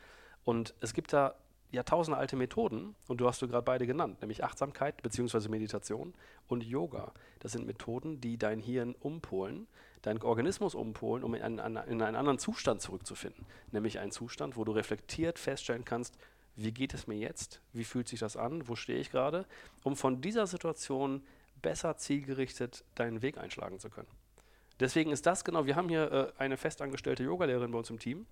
Und 0.45 0.73
es 0.81 0.95
gibt 0.95 1.13
da 1.13 1.35
Jahrtausende 1.71 2.19
alte 2.19 2.37
Methoden, 2.37 2.95
und 3.09 3.21
du 3.21 3.27
hast 3.27 3.43
du 3.43 3.49
gerade 3.49 3.65
beide 3.65 3.87
genannt, 3.87 4.21
nämlich 4.21 4.45
Achtsamkeit 4.45 5.03
bzw. 5.03 5.49
Meditation 5.49 6.15
und 6.47 6.63
Yoga. 6.63 7.13
Das 7.41 7.53
sind 7.53 7.67
Methoden, 7.67 8.21
die 8.21 8.39
dein 8.39 8.61
Hirn 8.61 8.95
umpolen, 9.01 9.67
deinen 10.03 10.23
Organismus 10.23 10.75
umpolen, 10.75 11.25
um 11.25 11.35
in 11.35 11.43
einen, 11.43 11.77
in 11.89 12.03
einen 12.03 12.17
anderen 12.17 12.39
Zustand 12.39 12.81
zurückzufinden. 12.81 13.45
Nämlich 13.73 13.99
einen 13.99 14.13
Zustand, 14.13 14.57
wo 14.57 14.65
du 14.65 14.73
reflektiert 14.73 15.39
feststellen 15.39 15.85
kannst, 15.85 16.17
wie 16.57 16.73
geht 16.73 16.95
es 16.95 17.07
mir 17.07 17.17
jetzt, 17.17 17.61
wie 17.73 17.85
fühlt 17.85 18.09
sich 18.09 18.21
das 18.21 18.37
an, 18.37 18.69
wo 18.69 18.77
stehe 18.77 18.99
ich 18.99 19.11
gerade, 19.11 19.47
um 19.83 19.97
von 19.97 20.21
dieser 20.21 20.47
Situation 20.47 21.23
besser 21.63 21.97
zielgerichtet 21.97 22.85
deinen 22.95 23.23
Weg 23.23 23.39
einschlagen 23.39 23.81
zu 23.81 23.91
können. 23.91 24.09
Deswegen 24.81 25.11
ist 25.11 25.27
das 25.27 25.45
genau, 25.45 25.67
wir 25.67 25.77
haben 25.77 25.89
hier 25.89 26.13
äh, 26.13 26.41
eine 26.41 26.57
festangestellte 26.57 27.23
Yogalehrerin 27.23 27.71
bei 27.71 27.79
uns 27.79 27.91
im 27.91 27.99
Team, 27.99 28.27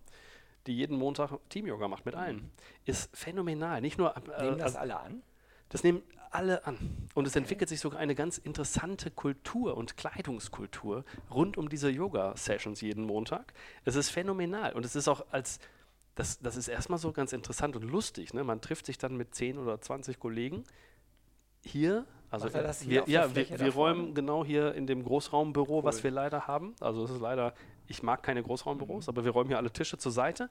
die 0.66 0.76
jeden 0.76 0.96
Montag 0.96 1.32
Team-Yoga 1.48 1.88
macht 1.88 2.06
mit 2.06 2.14
allen. 2.14 2.50
Ist 2.84 3.14
phänomenal. 3.16 3.80
Nicht 3.80 3.98
nur 3.98 4.16
äh, 4.16 4.44
Nehmen 4.44 4.58
das 4.58 4.76
also- 4.76 4.78
alle 4.78 5.00
an? 5.00 5.22
das 5.68 5.82
nehmen 5.84 6.02
alle 6.30 6.66
an. 6.66 7.08
Und 7.14 7.26
es 7.26 7.34
entwickelt 7.36 7.68
sich 7.68 7.80
sogar 7.80 7.98
eine 7.98 8.14
ganz 8.14 8.38
interessante 8.38 9.10
Kultur 9.10 9.76
und 9.76 9.96
Kleidungskultur 9.96 11.04
rund 11.30 11.56
um 11.58 11.68
diese 11.68 11.90
Yoga-Sessions 11.90 12.80
jeden 12.80 13.04
Montag. 13.04 13.52
Es 13.84 13.96
ist 13.96 14.10
phänomenal. 14.10 14.72
Und 14.74 14.84
es 14.84 14.96
ist 14.96 15.08
auch 15.08 15.24
als, 15.30 15.60
das, 16.14 16.40
das 16.40 16.56
ist 16.56 16.68
erstmal 16.68 16.98
so 16.98 17.12
ganz 17.12 17.32
interessant 17.32 17.76
und 17.76 17.82
lustig. 17.84 18.34
Ne? 18.34 18.44
Man 18.44 18.60
trifft 18.60 18.86
sich 18.86 18.98
dann 18.98 19.16
mit 19.16 19.34
10 19.34 19.58
oder 19.58 19.80
20 19.80 20.18
Kollegen 20.18 20.64
hier. 21.64 22.06
Also 22.30 22.52
wir, 22.52 23.04
ja, 23.06 23.34
wir, 23.34 23.60
wir 23.60 23.74
räumen 23.74 24.14
genau 24.14 24.42
hier 24.42 24.74
in 24.74 24.86
dem 24.86 25.04
Großraumbüro, 25.04 25.84
was 25.84 25.98
Cool. 25.98 26.04
wir 26.04 26.10
leider 26.12 26.46
haben. 26.46 26.74
Also 26.80 27.04
es 27.04 27.10
ist 27.10 27.20
leider, 27.20 27.52
ich 27.86 28.02
mag 28.02 28.22
keine 28.22 28.42
Großraumbüros, 28.42 29.08
aber 29.08 29.24
wir 29.24 29.32
räumen 29.32 29.48
hier 29.48 29.58
alle 29.58 29.72
Tische 29.72 29.98
zur 29.98 30.12
Seite. 30.12 30.48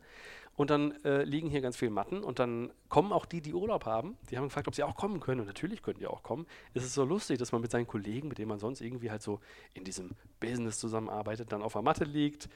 Und 0.55 0.69
dann 0.69 0.91
äh, 1.05 1.23
liegen 1.23 1.49
hier 1.49 1.61
ganz 1.61 1.77
viele 1.77 1.91
Matten 1.91 2.23
und 2.23 2.39
dann 2.39 2.71
kommen 2.89 3.13
auch 3.13 3.25
die, 3.25 3.41
die 3.41 3.53
Urlaub 3.53 3.85
haben. 3.85 4.17
Die 4.29 4.37
haben 4.37 4.45
gefragt, 4.45 4.67
ob 4.67 4.75
sie 4.75 4.83
auch 4.83 4.95
kommen 4.95 5.19
können. 5.19 5.41
Und 5.41 5.47
natürlich 5.47 5.81
können 5.81 5.99
die 5.99 6.07
auch 6.07 6.23
kommen. 6.23 6.45
Es 6.73 6.83
ist 6.83 6.93
so 6.93 7.05
lustig, 7.05 7.37
dass 7.39 7.51
man 7.51 7.61
mit 7.61 7.71
seinen 7.71 7.87
Kollegen, 7.87 8.27
mit 8.27 8.37
denen 8.37 8.49
man 8.49 8.59
sonst 8.59 8.81
irgendwie 8.81 9.11
halt 9.11 9.21
so 9.21 9.39
in 9.73 9.83
diesem 9.83 10.11
Business 10.39 10.77
zusammenarbeitet, 10.79 11.51
dann 11.51 11.61
auf 11.61 11.73
der 11.73 11.81
Matte 11.81 12.03
liegt, 12.03 12.49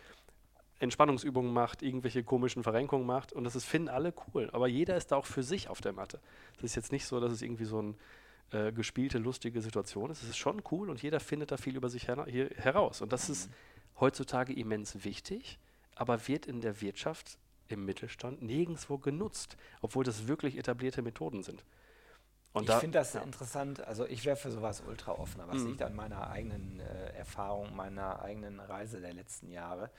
Entspannungsübungen 0.80 1.54
macht, 1.54 1.82
irgendwelche 1.82 2.24
komischen 2.24 2.64
Verrenkungen 2.64 3.08
macht 3.08 3.32
und 3.32 3.46
das 3.46 3.56
ist, 3.56 3.66
finden 3.66 3.88
alle 3.88 4.14
cool. 4.28 4.50
Aber 4.52 4.68
jeder 4.68 4.98
ist 4.98 5.12
da 5.12 5.16
auch 5.16 5.26
für 5.26 5.44
sich 5.44 5.70
auf 5.70 5.80
der 5.80 5.94
Matte. 5.94 6.20
Das 6.58 6.66
ist 6.66 6.76
jetzt 6.76 6.92
nicht 6.92 7.06
so, 7.06 7.20
dass 7.20 7.32
es 7.32 7.42
irgendwie 7.42 7.66
so 7.66 7.82
ein 7.82 7.96
äh, 8.52 8.72
gespielte, 8.72 9.18
lustige 9.18 9.62
Situation 9.62 10.12
ist. 10.12 10.22
Es 10.22 10.30
ist 10.30 10.38
schon 10.38 10.62
cool 10.72 10.90
und 10.90 11.02
jeder 11.02 11.20
findet 11.20 11.52
da 11.52 11.58
viel 11.58 11.76
über 11.76 11.90
sich 11.90 12.08
her 12.08 12.26
hier 12.28 12.50
heraus. 12.58 13.02
Und 13.02 13.14
das 13.14 13.30
ist 13.30 13.50
heutzutage 14.00 14.54
immens 14.54 15.04
wichtig, 15.04 15.60
aber 15.96 16.28
wird 16.28 16.46
in 16.46 16.62
der 16.62 16.82
Wirtschaft 16.82 17.38
im 17.68 17.86
Mittelstand 17.86 18.42
nirgendwo 18.42 18.98
genutzt, 18.98 19.58
obwohl 19.82 20.04
das 20.04 20.28
wirklich 20.28 20.58
etablierte 20.58 21.02
Methoden 21.02 21.44
sind. 21.44 21.64
Und 22.54 22.64
ich 22.64 22.68
da, 22.68 22.80
finde 22.80 23.00
das 23.00 23.14
ja. 23.14 23.22
interessant. 23.22 23.86
Also 23.86 24.06
ich 24.06 24.24
wäre 24.24 24.38
für 24.38 24.50
sowas 24.50 24.82
ultra 24.88 25.12
offen, 25.12 25.42
aber 25.42 25.54
es 25.54 25.64
mhm. 25.64 25.70
liegt 25.70 25.82
an 25.82 25.94
meiner 25.94 26.30
eigenen 26.30 26.80
äh, 26.80 27.10
Erfahrung, 27.10 27.76
meiner 27.76 28.22
eigenen 28.22 28.62
Reise 28.62 29.02
der 29.02 29.14
letzten 29.14 29.52
Jahre. 29.52 29.90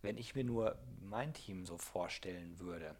Wenn 0.00 0.16
ich 0.16 0.34
mir 0.34 0.44
nur 0.44 0.76
mein 1.00 1.32
Team 1.32 1.66
so 1.66 1.76
vorstellen 1.76 2.60
würde, 2.60 2.94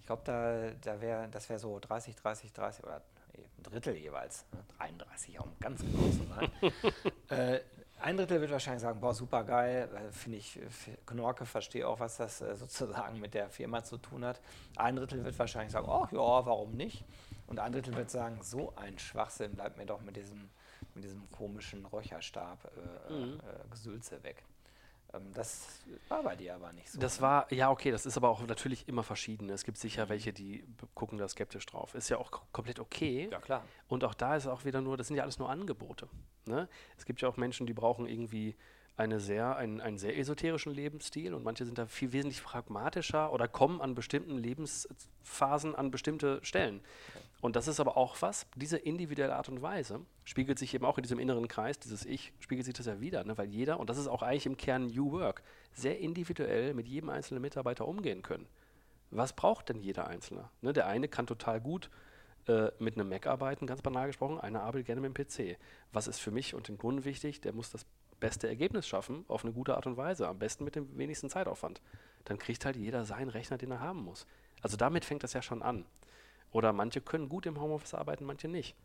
ich 0.00 0.06
glaube, 0.06 0.22
da, 0.24 0.72
da 0.82 1.00
wäre, 1.00 1.28
das 1.30 1.48
wäre 1.48 1.60
so 1.60 1.78
30, 1.78 2.16
30, 2.16 2.52
30 2.52 2.84
oder 2.84 3.02
ein 3.34 3.62
Drittel 3.62 3.94
jeweils, 3.94 4.44
33, 4.76 5.34
ne? 5.34 5.42
um 5.42 5.52
ganz 5.60 5.80
genau 5.80 6.10
zu 6.10 6.26
sein. 6.28 7.38
äh, 7.38 7.60
ein 8.02 8.16
Drittel 8.16 8.40
wird 8.40 8.50
wahrscheinlich 8.50 8.82
sagen, 8.82 9.00
boah, 9.00 9.14
super 9.14 9.44
geil, 9.44 9.88
äh, 9.94 10.12
finde 10.12 10.38
ich, 10.38 10.58
Knorke, 11.06 11.46
verstehe 11.46 11.86
auch, 11.86 12.00
was 12.00 12.16
das 12.16 12.40
äh, 12.40 12.54
sozusagen 12.56 13.20
mit 13.20 13.34
der 13.34 13.48
Firma 13.48 13.84
zu 13.84 13.96
tun 13.98 14.24
hat. 14.24 14.40
Ein 14.76 14.96
Drittel 14.96 15.24
wird 15.24 15.38
wahrscheinlich 15.38 15.72
sagen, 15.72 15.88
oh 15.88 16.06
ja, 16.10 16.46
warum 16.46 16.72
nicht? 16.72 17.04
Und 17.46 17.58
ein 17.58 17.72
Drittel 17.72 17.94
wird 17.94 18.10
sagen, 18.10 18.38
so 18.42 18.72
ein 18.76 18.98
Schwachsinn, 18.98 19.54
bleibt 19.54 19.78
mir 19.78 19.86
doch 19.86 20.00
mit 20.00 20.16
diesem, 20.16 20.50
mit 20.94 21.04
diesem 21.04 21.30
komischen 21.30 21.84
Räucherstab 21.86 22.70
äh, 23.08 23.12
mhm. 23.12 23.40
äh, 23.40 23.68
Gesülze 23.70 24.22
weg. 24.22 24.42
Ähm, 25.14 25.32
das 25.34 25.80
war 26.08 26.22
bei 26.22 26.36
dir 26.36 26.54
aber 26.54 26.72
nicht 26.72 26.90
so. 26.90 27.00
Das 27.00 27.18
ne? 27.18 27.22
war, 27.22 27.52
ja, 27.52 27.70
okay, 27.70 27.90
das 27.90 28.06
ist 28.06 28.16
aber 28.16 28.28
auch 28.30 28.46
natürlich 28.46 28.88
immer 28.88 29.02
verschieden. 29.02 29.48
Es 29.50 29.64
gibt 29.64 29.78
sicher 29.78 30.08
welche, 30.08 30.32
die 30.32 30.64
gucken 30.94 31.18
da 31.18 31.28
skeptisch 31.28 31.66
drauf. 31.66 31.94
Ist 31.94 32.08
ja 32.08 32.18
auch 32.18 32.30
komplett 32.52 32.78
okay. 32.78 33.28
Ja, 33.30 33.40
klar. 33.40 33.64
Und 33.88 34.04
auch 34.04 34.14
da 34.14 34.36
ist 34.36 34.46
auch 34.46 34.64
wieder 34.64 34.80
nur, 34.80 34.96
das 34.96 35.08
sind 35.08 35.16
ja 35.16 35.22
alles 35.22 35.38
nur 35.38 35.50
Angebote. 35.50 36.08
Ne? 36.46 36.68
Es 36.96 37.04
gibt 37.04 37.20
ja 37.20 37.28
auch 37.28 37.36
Menschen, 37.36 37.66
die 37.66 37.74
brauchen 37.74 38.06
irgendwie 38.06 38.56
eine 38.96 39.20
sehr, 39.20 39.56
einen, 39.56 39.80
einen 39.80 39.98
sehr 39.98 40.18
esoterischen 40.18 40.72
Lebensstil 40.74 41.34
und 41.34 41.44
manche 41.44 41.64
sind 41.64 41.78
da 41.78 41.86
viel 41.86 42.12
wesentlich 42.12 42.42
pragmatischer 42.42 43.32
oder 43.32 43.48
kommen 43.48 43.80
an 43.80 43.94
bestimmten 43.94 44.36
Lebensphasen 44.36 45.74
an 45.74 45.90
bestimmte 45.90 46.40
Stellen. 46.42 46.80
Und 47.40 47.56
das 47.56 47.66
ist 47.66 47.80
aber 47.80 47.96
auch 47.96 48.20
was, 48.20 48.46
diese 48.54 48.76
individuelle 48.76 49.34
Art 49.34 49.48
und 49.48 49.62
Weise 49.62 50.00
spiegelt 50.24 50.58
sich 50.58 50.74
eben 50.74 50.84
auch 50.84 50.98
in 50.98 51.02
diesem 51.02 51.18
inneren 51.18 51.48
Kreis, 51.48 51.78
dieses 51.78 52.04
Ich, 52.04 52.32
spiegelt 52.38 52.66
sich 52.66 52.74
das 52.74 52.86
ja 52.86 53.00
wieder, 53.00 53.24
ne? 53.24 53.36
weil 53.36 53.48
jeder, 53.48 53.80
und 53.80 53.90
das 53.90 53.98
ist 53.98 54.06
auch 54.06 54.22
eigentlich 54.22 54.46
im 54.46 54.56
Kern 54.56 54.86
New 54.86 55.10
Work, 55.10 55.42
sehr 55.72 55.98
individuell 55.98 56.72
mit 56.74 56.86
jedem 56.86 57.08
einzelnen 57.08 57.42
Mitarbeiter 57.42 57.88
umgehen 57.88 58.22
können. 58.22 58.46
Was 59.10 59.32
braucht 59.32 59.70
denn 59.70 59.80
jeder 59.80 60.06
Einzelne? 60.06 60.48
Ne? 60.60 60.72
Der 60.72 60.86
eine 60.86 61.08
kann 61.08 61.26
total 61.26 61.60
gut 61.60 61.90
äh, 62.46 62.70
mit 62.78 62.96
einem 62.96 63.08
Mac 63.08 63.26
arbeiten, 63.26 63.66
ganz 63.66 63.82
banal 63.82 64.06
gesprochen, 64.06 64.38
einer 64.38 64.62
arbeitet 64.62 64.86
gerne 64.86 65.00
mit 65.00 65.16
dem 65.16 65.26
PC. 65.26 65.58
Was 65.92 66.06
ist 66.06 66.20
für 66.20 66.30
mich 66.30 66.54
und 66.54 66.68
den 66.68 66.78
Kunden 66.78 67.04
wichtig? 67.04 67.40
Der 67.40 67.52
muss 67.52 67.70
das 67.70 67.86
beste 68.22 68.46
Ergebnis 68.46 68.86
schaffen, 68.86 69.24
auf 69.26 69.44
eine 69.44 69.52
gute 69.52 69.74
Art 69.74 69.86
und 69.86 69.96
Weise, 69.96 70.28
am 70.28 70.38
besten 70.38 70.64
mit 70.64 70.76
dem 70.76 70.96
wenigsten 70.96 71.28
Zeitaufwand. 71.28 71.82
Dann 72.24 72.38
kriegt 72.38 72.64
halt 72.64 72.76
jeder 72.76 73.04
seinen 73.04 73.28
Rechner, 73.28 73.58
den 73.58 73.72
er 73.72 73.80
haben 73.80 74.04
muss. 74.04 74.26
Also 74.62 74.76
damit 74.76 75.04
fängt 75.04 75.24
das 75.24 75.32
ja 75.32 75.42
schon 75.42 75.60
an. 75.60 75.84
Oder 76.52 76.72
manche 76.72 77.00
können 77.00 77.28
gut 77.28 77.46
im 77.46 77.60
Homeoffice 77.60 77.94
arbeiten, 77.94 78.24
manche 78.24 78.46
nicht. 78.46 78.76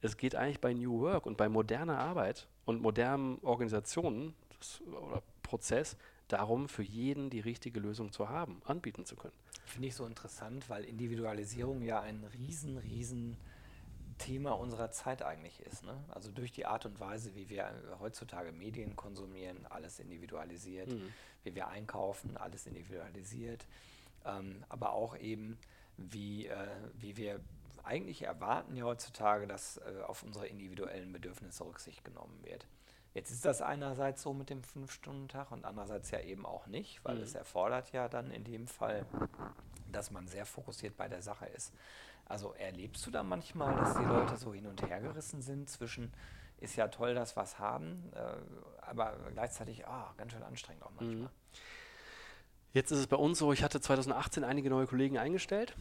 Es 0.00 0.16
geht 0.16 0.34
eigentlich 0.34 0.60
bei 0.60 0.72
New 0.72 1.00
Work 1.00 1.26
und 1.26 1.36
bei 1.36 1.50
moderner 1.50 1.98
Arbeit 1.98 2.48
und 2.64 2.80
modernen 2.80 3.38
Organisationen 3.42 4.34
das, 4.58 4.80
oder 4.80 5.22
Prozess 5.42 5.96
darum, 6.28 6.68
für 6.68 6.82
jeden 6.82 7.28
die 7.28 7.40
richtige 7.40 7.80
Lösung 7.80 8.10
zu 8.10 8.30
haben, 8.30 8.62
anbieten 8.64 9.04
zu 9.04 9.16
können. 9.16 9.34
Finde 9.66 9.88
ich 9.88 9.94
so 9.94 10.06
interessant, 10.06 10.70
weil 10.70 10.84
Individualisierung 10.84 11.82
ja 11.82 12.00
ein 12.00 12.24
riesen, 12.32 12.78
riesen 12.78 13.36
Thema 14.18 14.52
unserer 14.52 14.90
Zeit 14.90 15.22
eigentlich 15.22 15.60
ist. 15.60 15.84
Ne? 15.84 15.96
Also 16.10 16.30
durch 16.30 16.52
die 16.52 16.66
Art 16.66 16.84
und 16.86 17.00
Weise, 17.00 17.34
wie 17.34 17.48
wir 17.48 17.70
heutzutage 18.00 18.52
Medien 18.52 18.96
konsumieren, 18.96 19.66
alles 19.70 19.98
individualisiert, 19.98 20.90
mhm. 20.90 21.12
wie 21.44 21.54
wir 21.54 21.68
einkaufen, 21.68 22.36
alles 22.36 22.66
individualisiert, 22.66 23.66
ähm, 24.24 24.64
aber 24.68 24.92
auch 24.92 25.16
eben, 25.16 25.58
wie, 25.96 26.46
äh, 26.46 26.68
wie 26.94 27.16
wir 27.16 27.40
eigentlich 27.84 28.22
erwarten 28.22 28.76
ja 28.76 28.84
heutzutage, 28.84 29.46
dass 29.46 29.78
äh, 29.78 30.02
auf 30.06 30.22
unsere 30.22 30.46
individuellen 30.46 31.12
Bedürfnisse 31.12 31.64
Rücksicht 31.64 32.04
genommen 32.04 32.38
wird. 32.42 32.66
Jetzt 33.14 33.30
ist 33.30 33.44
das 33.44 33.62
einerseits 33.62 34.22
so 34.22 34.34
mit 34.34 34.50
dem 34.50 34.62
Fünf-Stunden-Tag 34.62 35.50
und 35.50 35.64
andererseits 35.64 36.10
ja 36.10 36.20
eben 36.20 36.44
auch 36.44 36.66
nicht, 36.66 37.04
weil 37.04 37.16
mhm. 37.16 37.22
es 37.22 37.34
erfordert 37.34 37.92
ja 37.92 38.08
dann 38.08 38.30
in 38.30 38.44
dem 38.44 38.66
Fall, 38.68 39.06
dass 39.90 40.10
man 40.10 40.28
sehr 40.28 40.44
fokussiert 40.44 40.96
bei 40.96 41.08
der 41.08 41.22
Sache 41.22 41.46
ist. 41.46 41.72
Also 42.28 42.52
erlebst 42.52 43.06
du 43.06 43.10
da 43.10 43.22
manchmal, 43.22 43.74
dass 43.74 43.96
die 43.96 44.04
Leute 44.04 44.36
so 44.36 44.52
hin 44.52 44.66
und 44.66 44.82
her 44.82 45.00
gerissen 45.00 45.40
sind 45.40 45.70
zwischen, 45.70 46.12
ist 46.58 46.76
ja 46.76 46.88
toll, 46.88 47.14
dass 47.14 47.36
wir 47.36 47.42
es 47.42 47.58
haben, 47.58 48.12
äh, 48.14 48.82
aber 48.82 49.16
gleichzeitig, 49.32 49.86
ah, 49.86 50.12
ganz 50.18 50.32
schön 50.32 50.42
anstrengend 50.42 50.82
auch 50.82 50.90
manchmal. 50.90 51.22
Mhm. 51.22 51.28
Jetzt 52.74 52.90
ist 52.90 52.98
es 52.98 53.06
bei 53.06 53.16
uns 53.16 53.38
so, 53.38 53.52
ich 53.52 53.62
hatte 53.62 53.80
2018 53.80 54.44
einige 54.44 54.68
neue 54.68 54.86
Kollegen 54.86 55.16
eingestellt, 55.16 55.74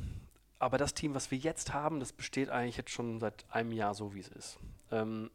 aber 0.57 0.77
das 0.77 0.93
Team, 0.93 1.13
was 1.13 1.31
wir 1.31 1.37
jetzt 1.37 1.73
haben, 1.73 1.99
das 1.99 2.13
besteht 2.13 2.49
eigentlich 2.49 2.77
jetzt 2.77 2.91
schon 2.91 3.19
seit 3.19 3.45
einem 3.49 3.73
Jahr 3.73 3.93
so, 3.93 4.15
wie 4.15 4.21
es 4.21 4.29
ist. 4.29 4.57
Ähm, 4.89 5.29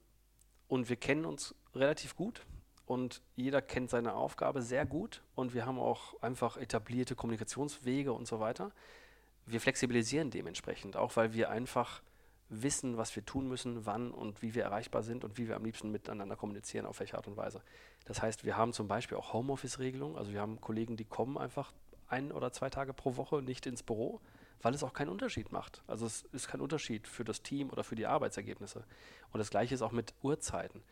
und 0.67 0.89
wir 0.89 0.97
kennen 0.97 1.27
uns 1.27 1.55
relativ 1.75 2.17
gut 2.17 2.47
und 2.87 3.21
jeder 3.37 3.61
kennt 3.61 3.91
seine 3.91 4.15
Aufgabe 4.15 4.63
sehr 4.63 4.87
gut 4.87 5.23
und 5.35 5.53
wir 5.53 5.67
haben 5.67 5.79
auch 5.79 6.21
einfach 6.23 6.57
etablierte 6.57 7.15
Kommunikationswege 7.15 8.15
und 8.15 8.27
so 8.27 8.41
weiter 8.41 8.73
wir 9.47 9.61
flexibilisieren 9.61 10.31
dementsprechend, 10.31 10.97
auch 10.97 11.17
weil 11.17 11.33
wir 11.33 11.51
einfach 11.51 12.03
wissen, 12.49 12.97
was 12.97 13.17
wir 13.17 13.25
tun 13.25 13.49
müssen, 13.49 13.87
wann 13.87 14.11
und 14.11 14.43
wie 14.43 14.55
wir 14.55 14.65
erreichbar 14.65 15.03
sind 15.03 15.25
und 15.25 15.39
wie 15.39 15.49
wir 15.49 15.57
am 15.57 15.65
liebsten 15.65 15.91
miteinander 15.91 16.37
kommunizieren, 16.37 16.87
auf 16.87 17.01
welche 17.01 17.17
Art 17.17 17.27
und 17.27 17.37
Weise. 17.37 17.63
Das 18.05 18.21
heißt, 18.21 18.45
wir 18.45 18.57
haben 18.57 18.73
zum 18.73 18.89
Beispiel 18.89 19.17
auch 19.17 19.33
Homeoffice-Regelungen. 19.33 20.17
Also 20.17 20.33
wir 20.33 20.41
haben 20.41 20.61
Kollegen, 20.61 20.97
die 20.97 21.05
kommen 21.05 21.39
einfach 21.39 21.73
ein 22.09 22.31
oder 22.31 22.53
zwei 22.53 22.69
Tage 22.69 22.93
pro 22.93 23.17
Woche 23.17 23.43
nicht 23.43 23.67
ins 23.67 23.83
Büro, 23.83 24.21
weil 24.61 24.75
es 24.75 24.83
auch 24.83 24.93
keinen 24.93 25.09
Unterschied 25.09 25.51
macht. 25.51 25.83
Also 25.87 26.05
es 26.05 26.23
ist 26.33 26.49
kein 26.49 26.61
Unterschied 26.61 27.09
für 27.09 27.25
das 27.25 27.43
Team 27.43 27.71
oder 27.71 27.85
für 27.85 27.95
die 27.95 28.07
Arbeitsergebnisse. 28.07 28.85
Und 29.33 29.39
das 29.39 29.51
gleiche 29.51 29.75
ist 29.75 29.83
auch 29.83 29.93
mit 29.93 30.15
Uhrzeiten 30.23 30.83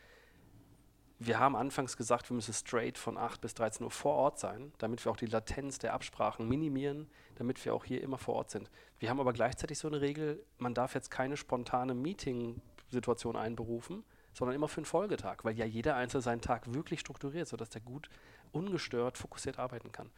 wir 1.23 1.39
haben 1.39 1.55
anfangs 1.55 1.99
gesagt, 1.99 2.31
wir 2.31 2.35
müssen 2.35 2.55
straight 2.55 2.97
von 2.97 3.19
8 3.19 3.43
bis 3.43 3.53
13 3.53 3.85
Uhr 3.85 3.91
vor 3.91 4.15
Ort 4.15 4.39
sein, 4.39 4.73
damit 4.79 5.05
wir 5.05 5.13
auch 5.13 5.19
die 5.19 5.27
Latenz 5.27 5.79
der 5.79 5.93
Absprachen 5.93 6.49
minimieren, 6.49 7.11
damit 7.35 7.63
wir 7.63 7.75
auch 7.75 7.85
hier 7.85 8.03
immer 8.03 8.17
vor 8.17 8.37
Ort 8.37 8.51
sind. 8.51 8.71
Wir 8.99 9.11
haben 9.11 9.21
aber 9.21 9.35
gleichzeitig 9.35 9.79
so 9.79 9.87
eine 9.87 10.01
Regel, 10.01 10.43
man 10.57 10.73
darf 10.73 10.95
jetzt 10.95 11.11
keine 11.11 11.37
spontane 11.37 11.93
Meeting-Situation 11.93 13.37
einberufen, 13.37 14.03
sondern 14.33 14.55
immer 14.55 14.67
für 14.67 14.79
einen 14.79 14.87
Folgetag, 14.87 15.45
weil 15.45 15.59
ja 15.59 15.67
jeder 15.67 15.95
Einzelne 15.95 16.23
seinen 16.23 16.41
Tag 16.41 16.73
wirklich 16.73 17.01
strukturiert, 17.01 17.49
sodass 17.49 17.69
der 17.69 17.83
gut 17.83 18.09
ungestört, 18.53 19.19
fokussiert 19.19 19.59
arbeiten 19.59 19.93
kann. 19.93 20.11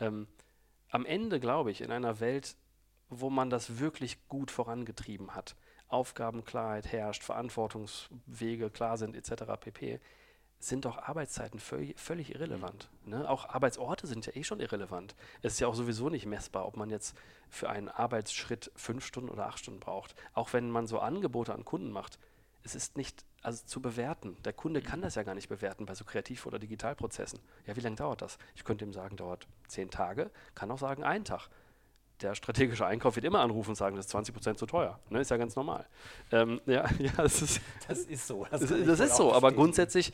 Ähm, 0.00 0.26
am 0.90 1.06
Ende, 1.06 1.38
glaube 1.38 1.70
ich, 1.70 1.80
in 1.80 1.92
einer 1.92 2.18
Welt, 2.18 2.56
wo 3.08 3.30
man 3.30 3.50
das 3.50 3.78
wirklich 3.78 4.26
gut 4.26 4.50
vorangetrieben 4.50 5.36
hat, 5.36 5.54
Aufgabenklarheit 5.86 6.90
herrscht, 6.90 7.22
Verantwortungswege 7.22 8.70
klar 8.70 8.98
sind, 8.98 9.14
etc. 9.14 9.44
pp 9.60 10.00
sind 10.60 10.84
doch 10.84 10.98
Arbeitszeiten 10.98 11.58
völlig, 11.58 11.98
völlig 11.98 12.34
irrelevant. 12.34 12.88
Mhm. 13.04 13.10
Ne? 13.10 13.28
Auch 13.28 13.48
Arbeitsorte 13.48 14.06
sind 14.06 14.26
ja 14.26 14.36
eh 14.36 14.44
schon 14.44 14.60
irrelevant. 14.60 15.14
Es 15.42 15.54
ist 15.54 15.60
ja 15.60 15.66
auch 15.66 15.74
sowieso 15.74 16.10
nicht 16.10 16.26
messbar, 16.26 16.66
ob 16.66 16.76
man 16.76 16.90
jetzt 16.90 17.16
für 17.48 17.70
einen 17.70 17.88
Arbeitsschritt 17.88 18.70
fünf 18.76 19.04
Stunden 19.04 19.30
oder 19.30 19.46
acht 19.46 19.58
Stunden 19.58 19.80
braucht. 19.80 20.14
Auch 20.34 20.52
wenn 20.52 20.70
man 20.70 20.86
so 20.86 20.98
Angebote 20.98 21.54
an 21.54 21.64
Kunden 21.64 21.90
macht. 21.90 22.18
Es 22.62 22.74
ist 22.74 22.98
nicht 22.98 23.24
also 23.42 23.64
zu 23.64 23.80
bewerten. 23.80 24.36
Der 24.44 24.52
Kunde 24.52 24.80
mhm. 24.80 24.84
kann 24.84 25.00
das 25.00 25.14
ja 25.14 25.22
gar 25.22 25.34
nicht 25.34 25.48
bewerten 25.48 25.86
bei 25.86 25.94
so 25.94 26.04
Kreativ- 26.04 26.44
oder 26.44 26.58
Digitalprozessen. 26.58 27.40
Ja, 27.66 27.74
wie 27.74 27.80
lange 27.80 27.96
dauert 27.96 28.20
das? 28.20 28.38
Ich 28.54 28.64
könnte 28.64 28.84
ihm 28.84 28.92
sagen, 28.92 29.16
dauert 29.16 29.48
zehn 29.66 29.90
Tage, 29.90 30.30
kann 30.54 30.70
auch 30.70 30.78
sagen, 30.78 31.02
einen 31.02 31.24
Tag 31.24 31.48
der 32.22 32.34
strategische 32.34 32.86
Einkauf 32.86 33.16
wird 33.16 33.24
immer 33.24 33.40
anrufen 33.40 33.70
und 33.70 33.76
sagen, 33.76 33.96
das 33.96 34.06
ist 34.06 34.10
20 34.10 34.34
Prozent 34.34 34.58
zu 34.58 34.66
teuer. 34.66 34.98
Ne, 35.08 35.20
ist 35.20 35.30
ja 35.30 35.36
ganz 35.36 35.56
normal. 35.56 35.86
Ähm, 36.32 36.60
ja, 36.66 36.88
ja, 36.98 37.12
das 37.16 37.42
ist, 37.42 37.60
das 37.88 38.00
ist 38.00 38.26
so. 38.26 38.46
Das, 38.50 38.60
das, 38.60 38.70
das 38.84 39.00
ist 39.00 39.16
so, 39.16 39.32
aber 39.32 39.52
grundsätzlich 39.52 40.12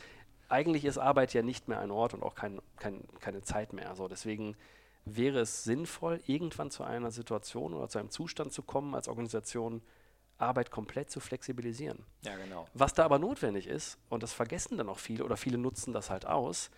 eigentlich 0.49 0.85
ist 0.85 0.97
Arbeit 0.97 1.33
ja 1.33 1.41
nicht 1.41 1.67
mehr 1.67 1.79
ein 1.79 1.91
Ort 1.91 2.13
und 2.13 2.23
auch 2.23 2.35
kein, 2.35 2.61
kein, 2.77 3.03
keine 3.19 3.41
Zeit 3.41 3.73
mehr. 3.73 3.95
So, 3.95 4.07
deswegen 4.07 4.55
wäre 5.05 5.39
es 5.39 5.63
sinnvoll, 5.63 6.21
irgendwann 6.25 6.71
zu 6.71 6.83
einer 6.83 7.11
Situation 7.11 7.73
oder 7.73 7.89
zu 7.89 7.99
einem 7.99 8.09
Zustand 8.09 8.53
zu 8.53 8.61
kommen, 8.61 8.95
als 8.95 9.07
Organisation 9.07 9.81
Arbeit 10.37 10.69
komplett 10.69 11.09
zu 11.09 11.19
flexibilisieren. 11.19 12.05
Ja, 12.23 12.35
genau. 12.35 12.67
Was 12.73 12.93
da 12.93 13.05
aber 13.05 13.19
notwendig 13.19 13.67
ist, 13.67 13.97
und 14.09 14.23
das 14.23 14.33
vergessen 14.33 14.77
dann 14.77 14.89
auch 14.89 14.99
viele 14.99 15.23
oder 15.23 15.37
viele 15.37 15.57
nutzen 15.57 15.93
das 15.93 16.09
halt 16.09 16.25
aus, 16.25 16.69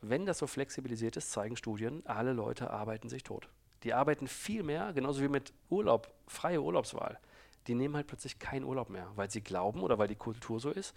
wenn 0.00 0.26
das 0.26 0.38
so 0.38 0.46
flexibilisiert 0.46 1.16
ist, 1.16 1.32
zeigen 1.32 1.56
Studien, 1.56 2.02
alle 2.06 2.32
Leute 2.32 2.70
arbeiten 2.70 3.08
sich 3.08 3.22
tot. 3.22 3.48
Die 3.82 3.94
arbeiten 3.94 4.28
viel 4.28 4.62
mehr, 4.62 4.92
genauso 4.92 5.22
wie 5.22 5.28
mit 5.28 5.52
Urlaub, 5.68 6.12
freie 6.26 6.62
Urlaubswahl. 6.62 7.18
Die 7.66 7.74
nehmen 7.74 7.96
halt 7.96 8.06
plötzlich 8.06 8.38
keinen 8.38 8.64
Urlaub 8.64 8.90
mehr, 8.90 9.10
weil 9.16 9.30
sie 9.30 9.42
glauben 9.42 9.82
oder 9.82 9.98
weil 9.98 10.08
die 10.08 10.16
Kultur 10.16 10.60
so 10.60 10.70
ist, 10.70 10.94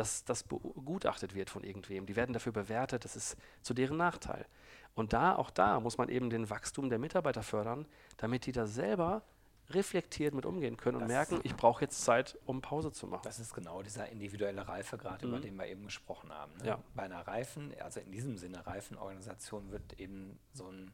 dass 0.00 0.24
das 0.24 0.42
begutachtet 0.42 1.34
wird 1.34 1.50
von 1.50 1.62
irgendwem. 1.62 2.06
Die 2.06 2.16
werden 2.16 2.32
dafür 2.32 2.52
bewertet, 2.52 3.04
das 3.04 3.16
ist 3.16 3.36
zu 3.60 3.74
deren 3.74 3.98
Nachteil. 3.98 4.46
Und 4.94 5.12
da, 5.12 5.36
auch 5.36 5.50
da 5.50 5.78
muss 5.78 5.98
man 5.98 6.08
eben 6.08 6.30
den 6.30 6.48
Wachstum 6.48 6.88
der 6.88 6.98
Mitarbeiter 6.98 7.42
fördern, 7.42 7.86
damit 8.16 8.46
die 8.46 8.52
da 8.52 8.66
selber 8.66 9.22
reflektiert 9.68 10.34
mit 10.34 10.46
umgehen 10.46 10.76
können 10.78 10.96
und 10.96 11.02
Das- 11.02 11.08
merken, 11.08 11.40
ich 11.44 11.54
brauche 11.54 11.82
jetzt 11.84 12.02
Zeit, 12.02 12.36
um 12.46 12.60
Pause 12.62 12.90
zu 12.92 13.06
machen. 13.06 13.22
Das 13.24 13.38
ist 13.38 13.54
genau 13.54 13.82
dieser 13.82 14.08
individuelle 14.08 14.66
Reifegrad, 14.66 15.22
über 15.22 15.38
den 15.38 15.54
wir 15.56 15.66
eben 15.66 15.84
gesprochen 15.84 16.32
haben. 16.32 16.56
Ne? 16.56 16.66
Ja. 16.66 16.82
Bei 16.94 17.02
einer 17.04 17.20
reifen, 17.26 17.72
also 17.80 18.00
in 18.00 18.10
diesem 18.10 18.36
Sinne 18.38 18.66
reifen 18.66 18.96
Organisation 18.96 19.70
wird 19.70 20.00
eben 20.00 20.40
so 20.54 20.66
ein 20.66 20.92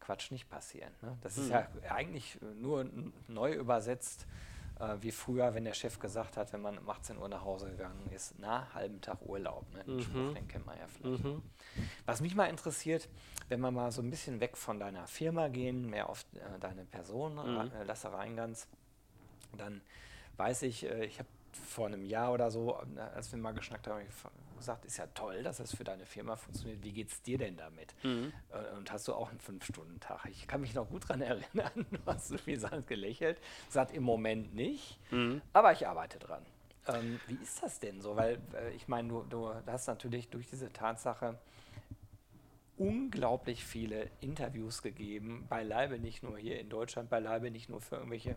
Quatsch 0.00 0.32
nicht 0.32 0.50
passieren. 0.50 0.92
Ne? 1.00 1.16
Das 1.22 1.38
ist 1.38 1.48
ja 1.48 1.66
eigentlich 1.88 2.38
nur 2.56 2.84
neu 3.28 3.54
übersetzt, 3.54 4.26
äh, 4.80 4.96
wie 5.00 5.10
früher, 5.10 5.54
wenn 5.54 5.64
der 5.64 5.74
Chef 5.74 5.98
gesagt 5.98 6.36
hat, 6.36 6.52
wenn 6.52 6.62
man 6.62 6.78
um 6.78 6.88
18 6.88 7.18
Uhr 7.18 7.28
nach 7.28 7.44
Hause 7.44 7.70
gegangen 7.70 8.10
ist, 8.12 8.34
na, 8.38 8.66
halben 8.74 9.00
Tag 9.00 9.18
Urlaub. 9.22 9.64
Ne? 9.74 9.84
Den 9.84 10.00
Spruch, 10.02 10.34
den 10.34 10.48
kennt 10.48 10.66
man 10.66 10.76
ja 10.78 10.86
vielleicht. 10.86 11.24
Was 12.06 12.20
mich 12.20 12.34
mal 12.34 12.46
interessiert, 12.46 13.08
wenn 13.48 13.60
wir 13.60 13.70
mal 13.70 13.92
so 13.92 14.02
ein 14.02 14.10
bisschen 14.10 14.40
weg 14.40 14.56
von 14.56 14.80
deiner 14.80 15.06
Firma 15.06 15.48
gehen, 15.48 15.88
mehr 15.90 16.08
auf 16.08 16.24
äh, 16.34 16.58
deine 16.60 16.84
Person, 16.84 17.36
äh, 17.38 17.84
Lasse 17.84 18.12
Reingans, 18.12 18.66
dann 19.56 19.80
weiß 20.38 20.62
ich, 20.62 20.84
äh, 20.86 21.04
ich 21.04 21.18
habe 21.18 21.28
vor 21.52 21.86
einem 21.86 22.04
Jahr 22.04 22.32
oder 22.32 22.50
so, 22.50 22.76
äh, 22.96 23.00
als 23.00 23.30
wir 23.30 23.38
mal 23.38 23.52
geschnackt 23.54 23.86
haben, 23.86 24.00
gesagt, 24.64 24.84
ist 24.84 24.96
ja 24.96 25.06
toll, 25.08 25.42
dass 25.42 25.58
das 25.58 25.74
für 25.76 25.84
deine 25.84 26.06
Firma 26.06 26.36
funktioniert. 26.36 26.82
Wie 26.82 26.92
geht's 26.92 27.20
dir 27.22 27.38
denn 27.38 27.56
damit? 27.56 27.94
Äh, 28.02 28.76
Und 28.76 28.90
hast 28.90 29.06
du 29.08 29.14
auch 29.14 29.30
einen 29.30 29.38
Fünf-Stunden-Tag? 29.40 30.26
Ich 30.30 30.46
kann 30.46 30.60
mich 30.62 30.74
noch 30.74 30.88
gut 30.88 31.04
daran 31.04 31.20
erinnern, 31.22 31.86
du 31.90 31.98
hast 32.06 32.28
so 32.28 32.36
suffisant 32.36 32.86
gelächelt, 32.86 33.38
gesagt, 33.66 33.92
im 33.92 34.02
Moment 34.02 34.54
nicht, 34.54 34.98
aber 35.52 35.72
ich 35.72 35.86
arbeite 35.86 36.18
dran. 36.18 36.42
Ähm, 36.86 37.18
wie 37.28 37.34
ist 37.42 37.62
das 37.62 37.78
denn 37.80 38.00
so? 38.02 38.16
Weil 38.16 38.38
äh, 38.54 38.70
ich 38.74 38.88
meine, 38.88 39.08
du, 39.08 39.22
du 39.30 39.52
hast 39.66 39.86
natürlich 39.86 40.28
durch 40.28 40.46
diese 40.48 40.70
Tatsache 40.72 41.38
unglaublich 42.76 43.64
viele 43.64 44.10
Interviews 44.20 44.82
gegeben, 44.82 45.46
beileibe 45.48 45.98
nicht 45.98 46.22
nur 46.22 46.36
hier 46.38 46.58
in 46.58 46.68
Deutschland, 46.68 47.08
beileibe 47.08 47.50
nicht 47.50 47.68
nur 47.68 47.80
für 47.80 47.96
irgendwelche 47.96 48.36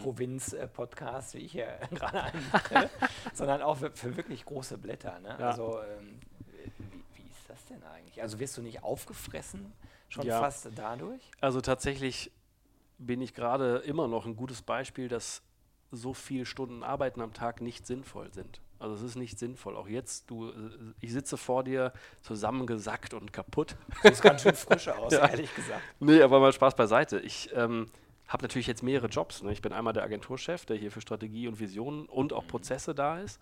Provinz-Podcasts, 0.00 1.34
wie 1.34 1.38
ich 1.38 1.52
hier 1.52 1.78
gerade 1.90 2.22
einen 2.22 2.46
mache, 2.52 2.90
sondern 3.34 3.62
auch 3.62 3.78
für, 3.78 3.90
für 3.90 4.16
wirklich 4.16 4.44
große 4.44 4.78
Blätter. 4.78 5.18
Ne? 5.20 5.36
Ja. 5.38 5.50
Also 5.50 5.80
ähm, 5.82 6.20
wie, 6.78 7.22
wie 7.22 7.28
ist 7.30 7.48
das 7.48 7.64
denn 7.66 7.82
eigentlich? 7.82 8.22
Also 8.22 8.38
wirst 8.38 8.56
du 8.56 8.62
nicht 8.62 8.82
aufgefressen 8.82 9.72
schon 10.08 10.26
Ja. 10.26 10.40
fast 10.40 10.68
dadurch? 10.76 11.22
Also 11.40 11.60
tatsächlich 11.60 12.30
bin 12.98 13.20
ich 13.20 13.34
gerade 13.34 13.78
immer 13.78 14.06
noch 14.06 14.26
ein 14.26 14.36
gutes 14.36 14.62
Beispiel, 14.62 15.08
dass 15.08 15.42
so 15.90 16.14
viele 16.14 16.46
Stunden 16.46 16.82
Arbeiten 16.82 17.20
am 17.20 17.34
Tag 17.34 17.60
nicht 17.60 17.86
sinnvoll 17.86 18.32
sind. 18.32 18.60
Also 18.82 18.96
es 18.96 19.02
ist 19.02 19.16
nicht 19.16 19.38
sinnvoll. 19.38 19.76
Auch 19.76 19.88
jetzt, 19.88 20.28
du, 20.30 20.48
äh, 20.48 20.52
ich 21.00 21.12
sitze 21.12 21.36
vor 21.36 21.62
dir 21.62 21.92
zusammengesackt 22.22 23.14
und 23.14 23.32
kaputt. 23.32 23.76
Das 24.02 24.16
sieht 24.16 24.22
ganz 24.24 24.42
schön 24.42 24.54
frisch 24.54 24.88
aus, 24.88 25.12
Ja. 25.12 25.28
ehrlich 25.28 25.54
gesagt. 25.54 25.82
Nee, 26.00 26.20
aber 26.20 26.40
mal 26.40 26.52
Spaß 26.52 26.74
beiseite. 26.74 27.20
Ich 27.20 27.50
ähm, 27.54 27.86
habe 28.26 28.42
natürlich 28.42 28.66
jetzt 28.66 28.82
mehrere 28.82 29.06
Jobs. 29.06 29.42
Ne? 29.42 29.52
Ich 29.52 29.62
bin 29.62 29.72
einmal 29.72 29.92
der 29.92 30.02
Agenturchef, 30.02 30.66
der 30.66 30.76
hier 30.76 30.90
für 30.90 31.00
Strategie 31.00 31.46
und 31.46 31.60
Visionen 31.60 32.06
und 32.06 32.32
auch 32.32 32.46
Prozesse 32.46 32.94
da 32.94 33.20
ist 33.20 33.40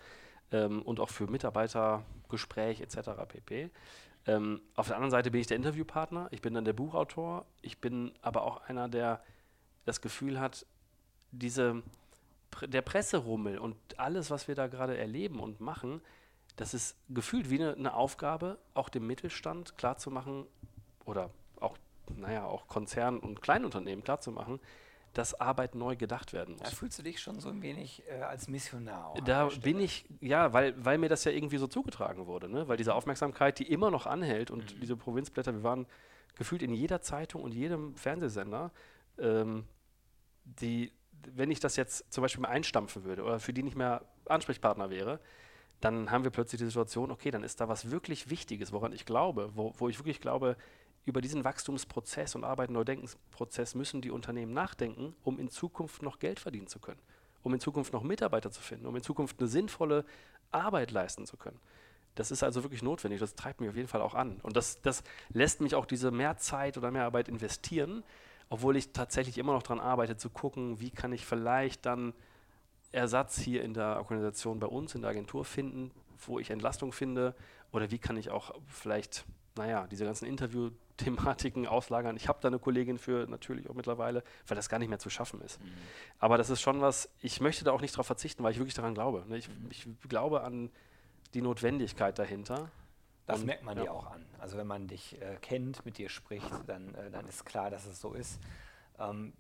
ähm, 0.53 0.83
und 0.83 1.01
auch 1.01 1.09
für 1.09 1.27
Mitarbeitergespräch 1.27 2.81
etc. 2.81 3.11
pp. 3.29 3.71
Ähm, 4.27 4.61
auf 4.77 4.89
der 4.89 4.97
anderen 4.97 5.11
Seite 5.11 5.31
bin 5.31 5.41
ich 5.41 5.47
der 5.47 5.57
Interviewpartner, 5.57 6.29
ich 6.31 6.43
bin 6.43 6.53
dann 6.53 6.65
der 6.67 6.75
Buchautor, 6.75 7.47
ich 7.63 7.79
bin 7.79 8.13
aber 8.21 8.43
auch 8.43 8.61
einer, 8.69 8.89
der 8.89 9.23
das 9.87 10.03
Gefühl 10.03 10.39
hat, 10.39 10.67
diese, 11.33 11.83
der 12.67 12.83
Presserummel 12.83 13.59
und 13.59 13.77
alles, 13.99 14.31
was 14.31 14.49
wir 14.49 14.55
da 14.55 14.67
gerade 14.67 14.97
erleben 14.97 15.41
und 15.41 15.61
machen, 15.61 16.01
das 16.57 16.75
ist 16.75 16.97
gefühlt 17.09 17.49
wie 17.51 17.61
eine, 17.61 17.75
eine 17.75 17.95
Aufgabe, 17.95 18.59
auch 18.75 18.89
dem 18.89 19.07
Mittelstand 19.07 19.79
klarzumachen 19.79 20.47
oder 21.05 21.31
auch, 21.61 21.77
naja, 22.17 22.45
auch 22.45 22.67
Konzernen 22.69 23.19
und 23.21 23.41
Kleinunternehmen 23.41 24.05
klarzumachen, 24.05 24.61
dass 25.15 25.41
Arbeit 25.41 25.75
neu 25.75 25.97
gedacht 25.97 26.33
werden 26.33 26.57
Da 26.59 26.65
muss. 26.65 26.75
fühlst 26.75 26.99
du 26.99 27.03
dich 27.03 27.21
schon 27.21 27.41
so 27.41 27.49
ein 27.49 27.63
wenig 27.63 28.03
äh, 28.09 28.21
als 28.23 28.47
Missionar. 28.49 29.15
Da 29.25 29.49
bin 29.63 29.81
ich, 29.81 30.05
ja, 30.21 30.53
weil, 30.53 30.75
weil 30.85 30.99
mir 30.99 31.09
das 31.09 31.25
ja 31.25 31.33
irgendwie 31.33 31.59
so 31.59 31.67
zugetragen 31.67 32.27
wurde, 32.27 32.49
ne? 32.49 32.69
weil 32.69 32.77
diese 32.77 32.95
Aufmerksamkeit, 32.95 33.59
die 33.59 33.71
immer 33.73 33.91
noch 33.91 34.07
anhält 34.07 34.51
und 34.53 34.75
Mhm. 34.77 34.81
diese 34.81 34.97
Provinzblätter, 34.97 35.53
wir 35.53 35.63
waren 35.65 35.87
gefühlt 36.37 36.63
in 36.63 36.73
jeder 36.73 37.01
Zeitung 37.01 37.43
und 37.43 37.53
jedem 37.53 37.97
Fernsehsender, 37.97 38.71
ähm, 39.19 39.65
die, 40.45 40.93
wenn 41.35 41.51
ich 41.51 41.61
das 41.61 41.77
jetzt 41.77 42.13
zum 42.13 42.23
Beispiel 42.23 42.43
mal 42.43 42.49
einstampfen 42.49 43.05
würde 43.05 43.23
oder 43.23 43.41
für 43.41 43.53
die 43.53 43.63
nicht 43.63 43.77
mehr 43.77 44.05
Ansprechpartner 44.27 44.91
wäre, 44.91 45.21
dann 45.81 46.11
haben 46.11 46.25
wir 46.25 46.31
plötzlich 46.31 46.59
die 46.59 46.67
Situation, 46.67 47.11
okay, 47.11 47.31
dann 47.31 47.43
ist 47.43 47.61
da 47.61 47.69
was 47.69 47.91
wirklich 47.91 48.29
Wichtiges, 48.31 48.73
woran 48.73 48.93
ich 48.93 49.07
glaube, 49.07 49.51
wo, 49.55 49.75
wo 49.79 49.89
ich 49.89 49.99
wirklich 49.99 50.21
glaube, 50.21 50.57
über 51.07 51.21
diesen 51.21 51.45
Wachstumsprozess 51.45 52.35
und 52.35 52.45
Arbeiten 52.45 52.75
neu 52.75 52.85
Denkensprozess 52.85 53.75
müssen 53.75 54.03
die 54.03 54.11
Unternehmen 54.11 54.53
nachdenken, 54.53 55.15
um 55.25 55.39
in 55.39 55.49
Zukunft 55.49 56.03
noch 56.03 56.19
Geld 56.19 56.39
verdienen 56.39 56.67
zu 56.67 56.79
können, 56.79 57.01
um 57.43 57.55
in 57.55 57.61
Zukunft 57.61 57.93
noch 57.93 58.03
Mitarbeiter 58.03 58.51
zu 58.51 58.61
finden, 58.61 58.87
um 58.87 58.95
in 58.97 59.03
Zukunft 59.03 59.39
eine 59.41 59.49
sinnvolle 59.49 60.05
Arbeit 60.51 60.91
leisten 60.91 61.27
zu 61.27 61.37
können. 61.37 61.59
Das 62.17 62.31
ist 62.31 62.43
also 62.43 62.63
wirklich 62.63 62.83
notwendig, 62.83 63.21
das 63.21 63.35
treibt 63.35 63.61
mich 63.61 63.71
auf 63.71 63.77
jeden 63.77 63.89
Fall 63.89 64.03
auch 64.03 64.15
an. 64.15 64.41
Und 64.43 64.57
das, 64.57 64.83
das 64.83 65.03
lässt 65.31 65.61
mich 65.61 65.75
auch 65.75 65.87
diese 65.87 66.11
mehr 66.11 66.37
Zeit 66.37 66.77
oder 66.77 66.91
mehr 66.91 67.05
Arbeit 67.05 67.29
investieren, 67.29 68.03
obwohl 68.51 68.77
ich 68.77 68.93
tatsächlich 68.93 69.39
immer 69.39 69.53
noch 69.53 69.63
daran 69.63 69.81
arbeite, 69.81 70.17
zu 70.17 70.29
gucken, 70.29 70.81
wie 70.81 70.91
kann 70.91 71.13
ich 71.13 71.25
vielleicht 71.25 71.87
dann 71.87 72.13
Ersatz 72.93 73.39
hier 73.39 73.63
in 73.63 73.73
der 73.73 73.97
Organisation 73.99 74.59
bei 74.59 74.67
uns, 74.67 74.95
in 74.95 75.03
der 75.03 75.11
Agentur 75.11 75.45
finden, 75.45 75.93
wo 76.27 76.39
ich 76.41 76.51
Entlastung 76.51 76.93
finde 76.93 77.35
oder 77.71 77.93
wie 77.93 77.99
kann 77.99 78.17
ich 78.17 78.31
auch 78.31 78.55
vielleicht, 78.67 79.25
naja, 79.57 79.87
diese 79.87 80.05
ganzen 80.05 80.27
Interview-Thematiken 80.27 81.67
auslagern. 81.69 82.17
Ich 82.17 82.27
habe 82.27 82.41
da 82.43 82.49
eine 82.49 82.59
Kollegin 82.59 82.99
für 82.99 83.29
natürlich 83.29 83.71
auch 83.71 83.75
mittlerweile, 83.75 84.25
weil 84.49 84.57
das 84.57 84.69
gar 84.69 84.81
nicht 84.81 84.89
mehr 84.89 84.99
zu 84.99 85.11
schaffen 85.11 85.41
ist. 85.43 85.61
Aber 86.19 86.37
das 86.37 86.51
ist 86.51 86.61
schon 86.61 86.81
was, 86.81 87.09
ich 87.21 87.41
möchte 87.41 87.65
da 87.65 87.71
auch 87.71 87.81
nicht 87.81 87.95
darauf 87.95 88.07
verzichten, 88.07 88.43
weil 88.43 88.51
ich 88.51 88.59
wirklich 88.59 88.75
daran 88.75 88.95
glaube. 88.95 89.25
Ne? 89.29 89.39
Ich, 89.39 89.49
ich 89.71 89.87
glaube 90.09 90.43
an 90.43 90.71
die 91.35 91.43
Notwendigkeit 91.43 92.19
dahinter. 92.19 92.73
Das 93.31 93.41
Und- 93.41 93.47
merkt 93.47 93.63
man 93.65 93.77
ja. 93.77 93.85
dir 93.85 93.93
auch 93.93 94.07
an. 94.07 94.25
Also 94.39 94.57
wenn 94.59 94.67
man 94.67 94.89
dich 94.89 95.21
äh, 95.21 95.37
kennt, 95.41 95.85
mit 95.85 95.99
dir 95.99 96.09
spricht, 96.09 96.51
dann, 96.67 96.95
äh, 96.95 97.11
dann 97.11 97.27
ist 97.29 97.45
klar, 97.45 97.71
dass 97.71 97.87
es 97.87 98.01
so 98.01 98.13
ist. 98.15 98.41
Ähm, 98.99 99.33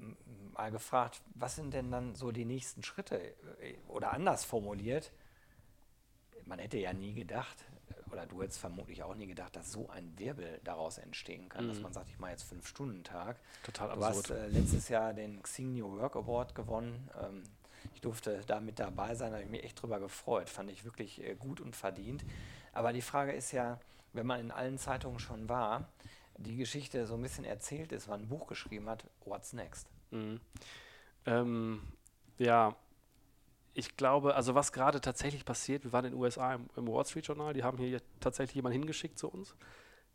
mal 0.54 0.70
gefragt, 0.70 1.20
was 1.34 1.56
sind 1.56 1.74
denn 1.74 1.90
dann 1.90 2.14
so 2.14 2.32
die 2.32 2.44
nächsten 2.44 2.82
Schritte? 2.82 3.18
Äh, 3.60 3.74
Oder 3.88 4.12
anders 4.12 4.44
formuliert, 4.44 5.12
man 6.46 6.58
hätte 6.58 6.78
ja 6.78 6.92
nie 6.92 7.12
gedacht, 7.14 7.64
äh, 7.90 8.10
oder 8.12 8.26
du 8.26 8.42
hättest 8.42 8.58
vermutlich 8.58 9.02
auch 9.02 9.14
nie 9.14 9.26
gedacht, 9.26 9.54
dass 9.56 9.70
so 9.72 9.88
ein 9.90 10.18
Wirbel 10.18 10.60
daraus 10.64 10.98
entstehen 10.98 11.48
kann, 11.48 11.68
dass 11.68 11.80
man 11.80 11.92
sagt, 11.92 12.08
ich 12.08 12.18
mache 12.18 12.32
jetzt 12.32 12.42
fünf 12.44 12.66
Stunden 12.66 13.04
Tag. 13.04 13.36
Total 13.62 13.94
Du 13.94 14.04
hast 14.04 14.18
absurd. 14.30 14.38
äh, 14.38 14.46
letztes 14.48 14.88
Jahr 14.88 15.12
den 15.12 15.42
Xing 15.42 15.74
New 15.74 15.96
Work 15.98 16.16
Award 16.16 16.54
gewonnen. 16.54 17.08
Ähm, 17.22 17.42
ich 17.94 18.00
durfte 18.00 18.40
da 18.46 18.60
mit 18.60 18.78
dabei 18.78 19.14
sein, 19.14 19.30
da 19.30 19.36
habe 19.36 19.44
ich 19.44 19.50
mich 19.50 19.64
echt 19.64 19.80
drüber 19.80 20.00
gefreut. 20.00 20.48
Fand 20.48 20.70
ich 20.70 20.84
wirklich 20.84 21.22
äh, 21.22 21.34
gut 21.34 21.60
und 21.60 21.76
verdient. 21.76 22.24
Aber 22.72 22.92
die 22.92 23.02
Frage 23.02 23.32
ist 23.32 23.52
ja, 23.52 23.78
wenn 24.12 24.26
man 24.26 24.40
in 24.40 24.50
allen 24.50 24.78
Zeitungen 24.78 25.18
schon 25.18 25.48
war, 25.48 25.88
die 26.36 26.56
Geschichte 26.56 27.06
so 27.06 27.14
ein 27.14 27.22
bisschen 27.22 27.44
erzählt 27.44 27.92
ist, 27.92 28.08
man 28.08 28.22
ein 28.22 28.28
Buch 28.28 28.46
geschrieben 28.46 28.88
hat, 28.88 29.04
what's 29.24 29.52
next? 29.52 29.88
Mhm. 30.10 30.40
Ähm, 31.26 31.82
ja, 32.38 32.74
ich 33.74 33.96
glaube, 33.96 34.34
also 34.34 34.54
was 34.54 34.72
gerade 34.72 35.00
tatsächlich 35.00 35.44
passiert, 35.44 35.84
wir 35.84 35.92
waren 35.92 36.06
in 36.06 36.12
den 36.12 36.20
USA 36.20 36.54
im, 36.54 36.68
im 36.76 36.88
Wall 36.88 37.04
Street 37.04 37.26
Journal, 37.26 37.52
die 37.52 37.62
haben 37.62 37.78
hier 37.78 38.00
tatsächlich 38.18 38.56
jemanden 38.56 38.80
hingeschickt 38.80 39.18
zu 39.18 39.28
uns. 39.28 39.54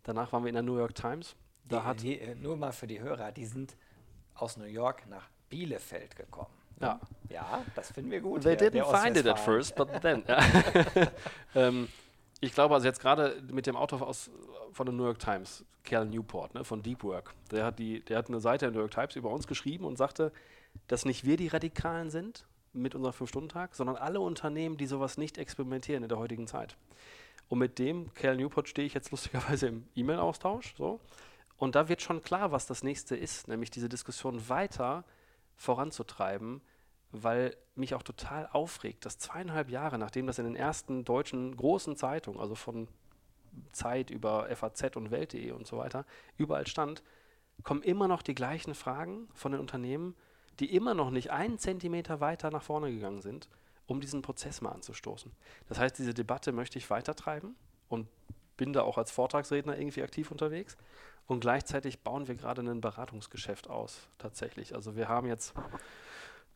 Danach 0.04 0.32
waren 0.34 0.43
wir 0.43 0.49
in 0.49 0.56
der 0.56 0.63
New 0.63 0.78
York 0.78 0.95
Times. 0.95 1.36
Da 1.63 1.80
die, 1.80 1.86
hat, 1.86 2.01
die, 2.01 2.19
äh, 2.19 2.36
nur 2.36 2.58
mal 2.58 2.71
für 2.71 2.88
die 2.88 2.99
Hörer, 2.99 3.32
die 3.32 3.45
sind 3.45 3.75
aus 4.36 4.58
New 4.58 4.65
York 4.65 5.08
nach 5.08 5.30
Bielefeld 5.49 6.15
gekommen. 6.15 6.54
Ja. 6.81 6.99
Ja, 7.29 7.63
das 7.75 7.91
finden 7.91 8.11
wir 8.11 8.21
gut. 8.21 8.43
They 8.43 8.57
hier, 8.57 8.71
didn't 8.71 9.03
find 9.03 9.17
it 9.17 9.27
at 9.27 9.39
first, 9.39 9.75
but 9.75 9.89
then. 10.01 10.23
ähm, 11.55 11.88
ich 12.39 12.53
glaube 12.53 12.75
also 12.75 12.85
jetzt 12.88 12.99
gerade 12.99 13.41
mit 13.51 13.65
dem 13.65 13.75
Autor 13.75 14.01
aus, 14.07 14.29
von 14.71 14.85
der 14.85 14.93
New 14.93 15.05
York 15.05 15.19
Times, 15.19 15.65
Cal 15.83 16.05
Newport, 16.05 16.53
ne, 16.53 16.63
von 16.63 16.81
Deep 16.81 17.03
Work, 17.03 17.33
der 17.51 17.65
hat, 17.65 17.79
die, 17.79 18.01
der 18.01 18.17
hat 18.17 18.27
eine 18.27 18.39
Seite 18.39 18.65
in 18.65 18.73
der 18.73 18.79
New 18.79 18.83
York 18.83 18.93
Times 18.93 19.15
über 19.15 19.29
uns 19.29 19.47
geschrieben 19.47 19.85
und 19.85 19.97
sagte, 19.97 20.31
dass 20.88 21.05
nicht 21.05 21.25
wir 21.25 21.38
die 21.38 21.47
Radikalen 21.47 22.09
sind 22.09 22.45
mit 22.73 22.93
unserem 22.93 23.13
Fünf-Stunden-Tag, 23.13 23.73
sondern 23.73 23.95
alle 23.95 24.19
Unternehmen, 24.19 24.77
die 24.77 24.85
sowas 24.85 25.17
nicht 25.17 25.38
experimentieren 25.38 26.03
in 26.03 26.09
der 26.09 26.19
heutigen 26.19 26.47
Zeit. 26.47 26.75
Und 27.47 27.59
mit 27.59 27.79
dem 27.79 28.13
Cal 28.13 28.35
Newport 28.35 28.67
stehe 28.67 28.85
ich 28.85 28.93
jetzt 28.93 29.11
lustigerweise 29.11 29.67
im 29.67 29.88
E-Mail-Austausch. 29.95 30.75
So. 30.77 30.99
Und 31.57 31.75
da 31.75 31.88
wird 31.88 32.01
schon 32.01 32.21
klar, 32.21 32.51
was 32.51 32.65
das 32.65 32.83
nächste 32.83 33.15
ist, 33.15 33.47
nämlich 33.47 33.71
diese 33.71 33.88
Diskussion 33.88 34.49
weiter 34.49 35.05
voranzutreiben, 35.55 36.61
weil 37.11 37.55
mich 37.75 37.93
auch 37.95 38.03
total 38.03 38.47
aufregt, 38.51 39.05
dass 39.05 39.17
zweieinhalb 39.17 39.69
Jahre, 39.69 39.97
nachdem 39.97 40.27
das 40.27 40.39
in 40.39 40.45
den 40.45 40.55
ersten 40.55 41.05
deutschen 41.05 41.55
großen 41.55 41.95
Zeitungen, 41.95 42.39
also 42.39 42.55
von 42.55 42.87
Zeit 43.71 44.09
über 44.09 44.53
FAZ 44.53 44.95
und 44.95 45.11
Welt.de 45.11 45.51
und 45.51 45.65
so 45.65 45.77
weiter, 45.77 46.05
überall 46.37 46.67
stand, 46.67 47.03
kommen 47.63 47.83
immer 47.83 48.07
noch 48.07 48.21
die 48.21 48.35
gleichen 48.35 48.75
Fragen 48.75 49.29
von 49.33 49.53
den 49.53 49.61
Unternehmen, 49.61 50.15
die 50.59 50.73
immer 50.73 50.93
noch 50.93 51.09
nicht 51.09 51.31
einen 51.31 51.57
Zentimeter 51.57 52.19
weiter 52.19 52.51
nach 52.51 52.63
vorne 52.63 52.91
gegangen 52.91 53.21
sind 53.21 53.47
um 53.87 54.01
diesen 54.01 54.21
Prozess 54.21 54.61
mal 54.61 54.71
anzustoßen. 54.71 55.31
Das 55.67 55.79
heißt, 55.79 55.97
diese 55.97 56.13
Debatte 56.13 56.51
möchte 56.51 56.77
ich 56.77 56.89
weitertreiben 56.89 57.55
und 57.87 58.07
bin 58.57 58.73
da 58.73 58.81
auch 58.81 58.97
als 58.97 59.11
Vortragsredner 59.11 59.77
irgendwie 59.77 60.03
aktiv 60.03 60.31
unterwegs. 60.31 60.77
Und 61.27 61.39
gleichzeitig 61.39 62.01
bauen 62.01 62.27
wir 62.27 62.35
gerade 62.35 62.61
ein 62.61 62.81
Beratungsgeschäft 62.81 63.69
aus, 63.69 64.07
tatsächlich. 64.17 64.75
Also 64.75 64.95
wir 64.95 65.09
haben 65.09 65.27
jetzt, 65.27 65.53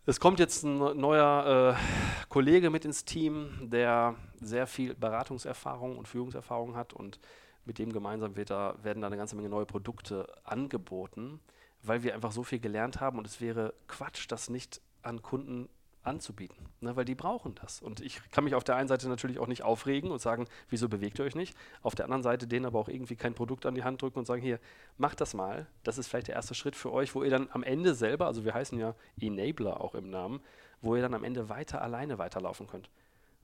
es 0.05 0.19
kommt 0.19 0.39
jetzt 0.39 0.63
ein 0.63 0.77
neuer 0.77 1.75
äh, 1.75 2.25
Kollege 2.29 2.69
mit 2.69 2.85
ins 2.85 3.03
Team, 3.03 3.69
der 3.71 4.15
sehr 4.39 4.67
viel 4.67 4.93
Beratungserfahrung 4.93 5.97
und 5.97 6.07
Führungserfahrung 6.07 6.75
hat 6.75 6.93
und 6.93 7.19
mit 7.65 7.79
dem 7.79 7.91
gemeinsam 7.91 8.33
da, 8.45 8.75
werden 8.83 9.01
da 9.01 9.07
eine 9.07 9.17
ganze 9.17 9.35
Menge 9.35 9.49
neue 9.49 9.65
Produkte 9.65 10.27
angeboten, 10.43 11.39
weil 11.81 12.03
wir 12.03 12.13
einfach 12.13 12.31
so 12.31 12.43
viel 12.43 12.59
gelernt 12.59 12.99
haben 12.99 13.17
und 13.17 13.25
es 13.25 13.41
wäre 13.41 13.73
Quatsch, 13.87 14.25
das 14.29 14.49
nicht 14.49 14.81
an 15.01 15.21
Kunden 15.21 15.69
anzubieten, 16.09 16.65
ne, 16.81 16.95
weil 16.95 17.05
die 17.05 17.15
brauchen 17.15 17.55
das. 17.55 17.81
Und 17.81 18.01
ich 18.01 18.21
kann 18.31 18.43
mich 18.43 18.55
auf 18.55 18.63
der 18.63 18.75
einen 18.75 18.87
Seite 18.89 19.07
natürlich 19.07 19.39
auch 19.39 19.47
nicht 19.47 19.63
aufregen 19.63 20.11
und 20.11 20.19
sagen, 20.19 20.47
wieso 20.69 20.89
bewegt 20.89 21.19
ihr 21.19 21.25
euch 21.25 21.35
nicht? 21.35 21.55
Auf 21.81 21.95
der 21.95 22.05
anderen 22.05 22.23
Seite 22.23 22.47
denen 22.47 22.65
aber 22.65 22.79
auch 22.79 22.89
irgendwie 22.89 23.15
kein 23.15 23.35
Produkt 23.35 23.65
an 23.65 23.75
die 23.75 23.83
Hand 23.83 24.01
drücken 24.01 24.19
und 24.19 24.25
sagen, 24.25 24.41
hier, 24.41 24.59
macht 24.97 25.21
das 25.21 25.33
mal. 25.33 25.67
Das 25.83 25.97
ist 25.97 26.07
vielleicht 26.07 26.27
der 26.27 26.35
erste 26.35 26.55
Schritt 26.55 26.75
für 26.75 26.91
euch, 26.91 27.15
wo 27.15 27.23
ihr 27.23 27.29
dann 27.29 27.47
am 27.51 27.63
Ende 27.63 27.93
selber, 27.95 28.25
also 28.25 28.43
wir 28.43 28.53
heißen 28.53 28.77
ja 28.77 28.95
Enabler 29.21 29.79
auch 29.81 29.95
im 29.95 30.09
Namen, 30.09 30.41
wo 30.81 30.95
ihr 30.95 31.01
dann 31.01 31.13
am 31.13 31.23
Ende 31.23 31.47
weiter 31.47 31.81
alleine 31.81 32.17
weiterlaufen 32.17 32.67
könnt. 32.67 32.89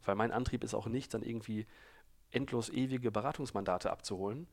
Weil 0.04 0.16
mein 0.16 0.32
Antrieb 0.32 0.64
ist 0.64 0.74
auch 0.74 0.88
nicht, 0.88 1.14
dann 1.14 1.24
irgendwie 1.24 1.66
endlos 2.32 2.70
ewige 2.70 3.12
Beratungsmandate 3.12 3.92
abzuholen, 3.92 4.48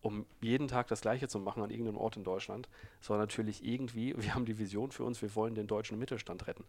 um 0.00 0.26
jeden 0.40 0.68
Tag 0.68 0.88
das 0.88 1.00
Gleiche 1.00 1.28
zu 1.28 1.38
machen 1.38 1.62
an 1.62 1.70
irgendeinem 1.70 1.98
Ort 1.98 2.16
in 2.16 2.24
Deutschland, 2.24 2.68
sondern 3.00 3.24
natürlich 3.24 3.64
irgendwie, 3.64 4.14
wir 4.20 4.34
haben 4.34 4.46
die 4.46 4.58
Vision 4.58 4.90
für 4.90 5.04
uns, 5.04 5.22
wir 5.22 5.34
wollen 5.34 5.54
den 5.54 5.66
deutschen 5.66 5.98
Mittelstand 5.98 6.46
retten. 6.46 6.64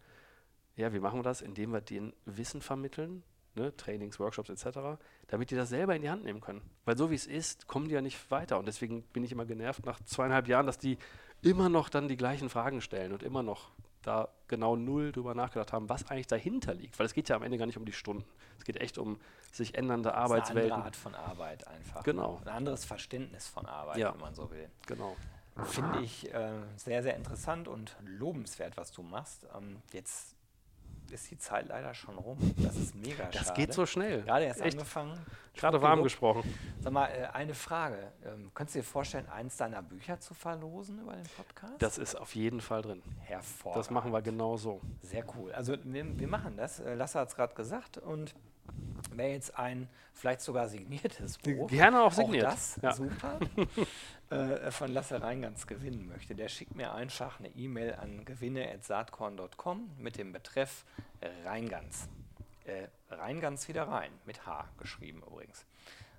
Ja, 0.79 0.93
wie 0.93 0.99
machen 0.99 1.19
wir 1.19 1.23
das? 1.23 1.41
Indem 1.41 1.73
wir 1.73 1.81
denen 1.81 2.13
Wissen 2.25 2.61
vermitteln, 2.61 3.21
ne, 3.55 3.75
Trainings, 3.75 4.17
Workshops 4.17 4.49
etc., 4.49 4.97
damit 5.27 5.51
die 5.51 5.55
das 5.55 5.67
selber 5.69 5.93
in 5.93 6.01
die 6.01 6.09
Hand 6.09 6.23
nehmen 6.23 6.39
können. 6.39 6.61
Weil 6.85 6.97
so 6.97 7.11
wie 7.11 7.15
es 7.15 7.27
ist, 7.27 7.67
kommen 7.67 7.89
die 7.89 7.95
ja 7.95 8.01
nicht 8.01 8.31
weiter. 8.31 8.57
Und 8.57 8.65
deswegen 8.65 9.03
bin 9.03 9.25
ich 9.25 9.33
immer 9.33 9.45
genervt 9.45 9.85
nach 9.85 9.99
zweieinhalb 10.05 10.47
Jahren, 10.47 10.65
dass 10.65 10.77
die 10.77 10.97
immer 11.41 11.67
noch 11.67 11.89
dann 11.89 12.07
die 12.07 12.15
gleichen 12.15 12.49
Fragen 12.49 12.79
stellen 12.79 13.11
und 13.11 13.23
immer 13.23 13.43
noch 13.43 13.71
da 14.03 14.29
genau 14.47 14.77
null 14.77 15.11
drüber 15.11 15.35
nachgedacht 15.35 15.73
haben, 15.73 15.89
was 15.89 16.09
eigentlich 16.09 16.27
dahinter 16.27 16.73
liegt. 16.73 16.97
Weil 16.97 17.05
es 17.05 17.13
geht 17.13 17.27
ja 17.27 17.35
am 17.35 17.43
Ende 17.43 17.57
gar 17.57 17.65
nicht 17.65 17.77
um 17.77 17.83
die 17.83 17.91
Stunden. 17.91 18.23
Es 18.57 18.63
geht 18.63 18.77
echt 18.77 18.97
um 18.97 19.19
sich 19.51 19.75
ändernde 19.75 20.13
Arbeitswelten. 20.13 20.63
Eine 20.71 20.73
andere 20.75 20.85
Art 20.85 20.95
von 20.95 21.15
Arbeit 21.15 21.67
einfach. 21.67 22.03
Genau. 22.03 22.39
Ein 22.45 22.47
anderes 22.49 22.85
Verständnis 22.85 23.47
von 23.49 23.65
Arbeit, 23.65 23.97
Ja. 23.97 24.13
wenn 24.13 24.21
man 24.21 24.33
so 24.33 24.49
will. 24.49 24.69
Genau. 24.87 25.17
Finde 25.65 25.99
ich 25.99 26.33
äh, 26.33 26.51
sehr, 26.77 27.03
sehr 27.03 27.17
interessant 27.17 27.67
und 27.67 27.97
lobenswert, 28.05 28.77
was 28.77 28.93
du 28.93 29.03
machst. 29.03 29.45
Ähm, 29.57 29.81
jetzt 29.91 30.35
ist 31.11 31.29
die 31.31 31.37
Zeit 31.37 31.67
leider 31.67 31.93
schon 31.93 32.17
rum. 32.17 32.37
Das 32.57 32.75
ist 32.75 32.95
mega 32.95 33.25
Das 33.25 33.47
schade. 33.47 33.53
geht 33.61 33.73
so 33.73 33.85
schnell. 33.85 34.21
Gerade 34.23 34.45
erst 34.45 34.61
Echt. 34.61 34.73
angefangen. 34.73 35.13
Gerade 35.55 35.81
warm 35.81 36.03
gesprochen. 36.03 36.43
Sag 36.79 36.93
mal, 36.93 37.07
äh, 37.07 37.25
eine 37.33 37.53
Frage. 37.53 38.13
Ähm, 38.25 38.51
könntest 38.53 38.75
du 38.75 38.79
dir 38.79 38.85
vorstellen, 38.85 39.27
eins 39.27 39.57
deiner 39.57 39.81
Bücher 39.81 40.19
zu 40.19 40.33
verlosen 40.33 40.99
über 41.01 41.13
den 41.13 41.25
Podcast? 41.35 41.73
Das 41.81 41.97
ist 41.97 42.15
auf 42.15 42.33
jeden 42.35 42.61
Fall 42.61 42.81
drin. 42.81 43.01
Hervorragend. 43.19 43.79
Das 43.79 43.89
machen 43.89 44.11
wir 44.13 44.21
genau 44.21 44.55
so. 44.57 44.79
Sehr 45.01 45.25
cool. 45.35 45.51
Also 45.51 45.75
wir, 45.83 46.19
wir 46.19 46.27
machen 46.27 46.55
das. 46.55 46.79
Äh, 46.79 46.93
Lasse 46.95 47.19
hat 47.19 47.29
es 47.29 47.35
gerade 47.35 47.53
gesagt. 47.55 47.97
Und 47.97 48.33
wer 49.11 49.31
jetzt 49.31 49.57
ein 49.57 49.87
vielleicht 50.13 50.41
sogar 50.41 50.67
signiertes 50.67 51.37
Buch, 51.37 51.69
Gerne 51.69 52.01
auch 52.03 52.11
signiert. 52.11 52.45
das, 52.45 52.77
Ja. 52.81 52.93
super, 52.93 53.39
äh, 54.29 54.71
von 54.71 54.91
Lasse 54.91 55.21
Reingans 55.21 55.65
gewinnen 55.67 56.07
möchte, 56.07 56.35
der 56.35 56.49
schickt 56.49 56.75
mir 56.75 56.93
einfach 56.93 57.39
eine 57.39 57.49
E-Mail 57.49 57.95
an 57.95 58.25
gewinne.saatkorn.com 58.25 59.89
mit 59.97 60.17
dem 60.17 60.31
Betreff 60.33 60.85
Reingans. 61.45 62.07
Äh, 62.65 62.87
Reingans 63.09 63.67
wieder 63.67 63.87
rein, 63.87 64.11
mit 64.25 64.45
H 64.45 64.65
geschrieben 64.77 65.21
übrigens. 65.25 65.65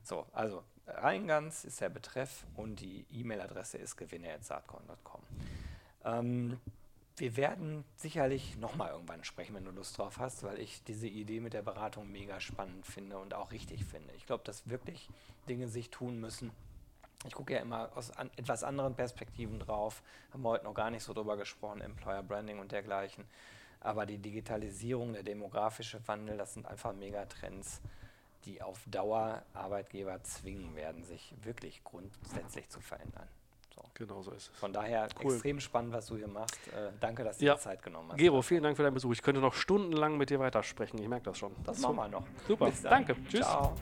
So, 0.03 0.27
also 0.33 0.65
Reingans 0.87 1.65
ist 1.65 1.81
der 1.81 1.91
Betreff 1.91 2.45
und 2.57 2.81
die 2.81 3.07
E-Mail-Adresse 3.13 3.79
ist 3.79 3.97
gewinne.saatkorn.com. 3.97 5.21
Ähm, 6.05 6.59
wir 7.21 7.37
werden 7.37 7.85
sicherlich 7.97 8.57
nochmal 8.57 8.93
irgendwann 8.93 9.25
sprechen, 9.25 9.55
wenn 9.55 9.67
du 9.67 9.71
Lust 9.71 9.99
drauf 9.99 10.19
hast, 10.19 10.43
weil 10.43 10.59
ich 10.59 10.83
diese 10.85 11.07
Idee 11.07 11.41
mit 11.41 11.53
der 11.53 11.61
Beratung 11.61 12.11
mega 12.11 12.41
spannend 12.41 12.87
finde 12.87 13.19
und 13.19 13.35
auch 13.35 13.53
richtig 13.53 13.85
finde. 13.85 14.15
Ich 14.15 14.25
glaube, 14.25 14.43
dass 14.45 14.69
wirklich 14.71 15.07
Dinge 15.47 15.69
sich 15.69 15.91
tun 15.91 16.19
müssen. 16.19 16.51
Ich 17.27 17.35
gucke 17.35 17.53
ja 17.53 17.61
immer 17.61 17.91
aus 17.95 18.11
an, 18.11 18.31
etwas 18.37 18.65
anderen 18.65 18.95
Perspektiven 18.95 19.59
drauf, 19.59 20.03
haben 20.33 20.43
wir 20.43 20.49
heute 20.49 20.65
noch 20.65 20.73
gar 20.73 20.91
nicht 20.91 21.03
so 21.03 21.13
drüber 21.13 21.37
gesprochen, 21.37 21.83
Employer 21.83 22.23
Branding 22.23 22.59
und 22.59 22.73
dergleichen. 22.73 23.27
Aber 23.81 24.07
die 24.07 24.19
Digitalisierung, 24.19 25.13
der 25.13 25.23
demografische 25.23 26.01
Wandel, 26.09 26.39
das 26.39 26.55
sind 26.55 26.65
einfach 26.65 26.95
Megatrends, 26.95 27.83
die 28.47 28.63
auf 28.63 28.81
Dauer 28.87 29.43
Arbeitgeber 29.53 30.23
zwingen 30.23 30.75
werden, 30.75 31.05
sich 31.05 31.35
wirklich 31.43 31.85
grundsätzlich 31.85 32.71
zu 32.71 32.81
verändern. 32.81 33.29
So. 33.83 33.91
Genau 33.95 34.23
so 34.23 34.31
ist 34.33 34.51
es. 34.53 34.59
Von 34.59 34.73
daher 34.73 35.09
Cool. 35.23 35.33
extrem 35.33 35.61
spannend, 35.61 35.93
was 35.93 36.07
du 36.07 36.17
hier 36.17 36.29
machst. 36.29 36.57
Äh, 36.69 36.91
danke, 37.01 37.25
dass 37.25 37.39
du 37.39 37.45
Ja. 37.45 37.55
dir 37.55 37.61
Zeit 37.61 37.83
genommen 37.83 38.11
hast. 38.11 38.19
Gero, 38.19 38.43
vielen 38.43 38.63
Dank 38.63 38.77
für 38.77 38.83
deinen 38.83 38.95
Besuch. 38.95 39.13
Ich 39.13 39.23
könnte 39.23 39.41
noch 39.41 39.55
stundenlang 39.55 40.17
mit 40.19 40.31
dir 40.31 40.39
weitersprechen. 40.41 41.01
Ich 41.01 41.09
merke 41.09 41.25
das 41.27 41.39
schon. 41.39 41.53
Das 41.65 41.79
machen 41.81 41.97
wir 41.97 42.09
noch. 42.09 42.25
Super. 42.47 42.67
Bis 42.67 42.83
dann. 42.83 42.91
Danke. 43.07 43.17
Tschüss. 43.29 43.41
Ciao. 43.41 43.75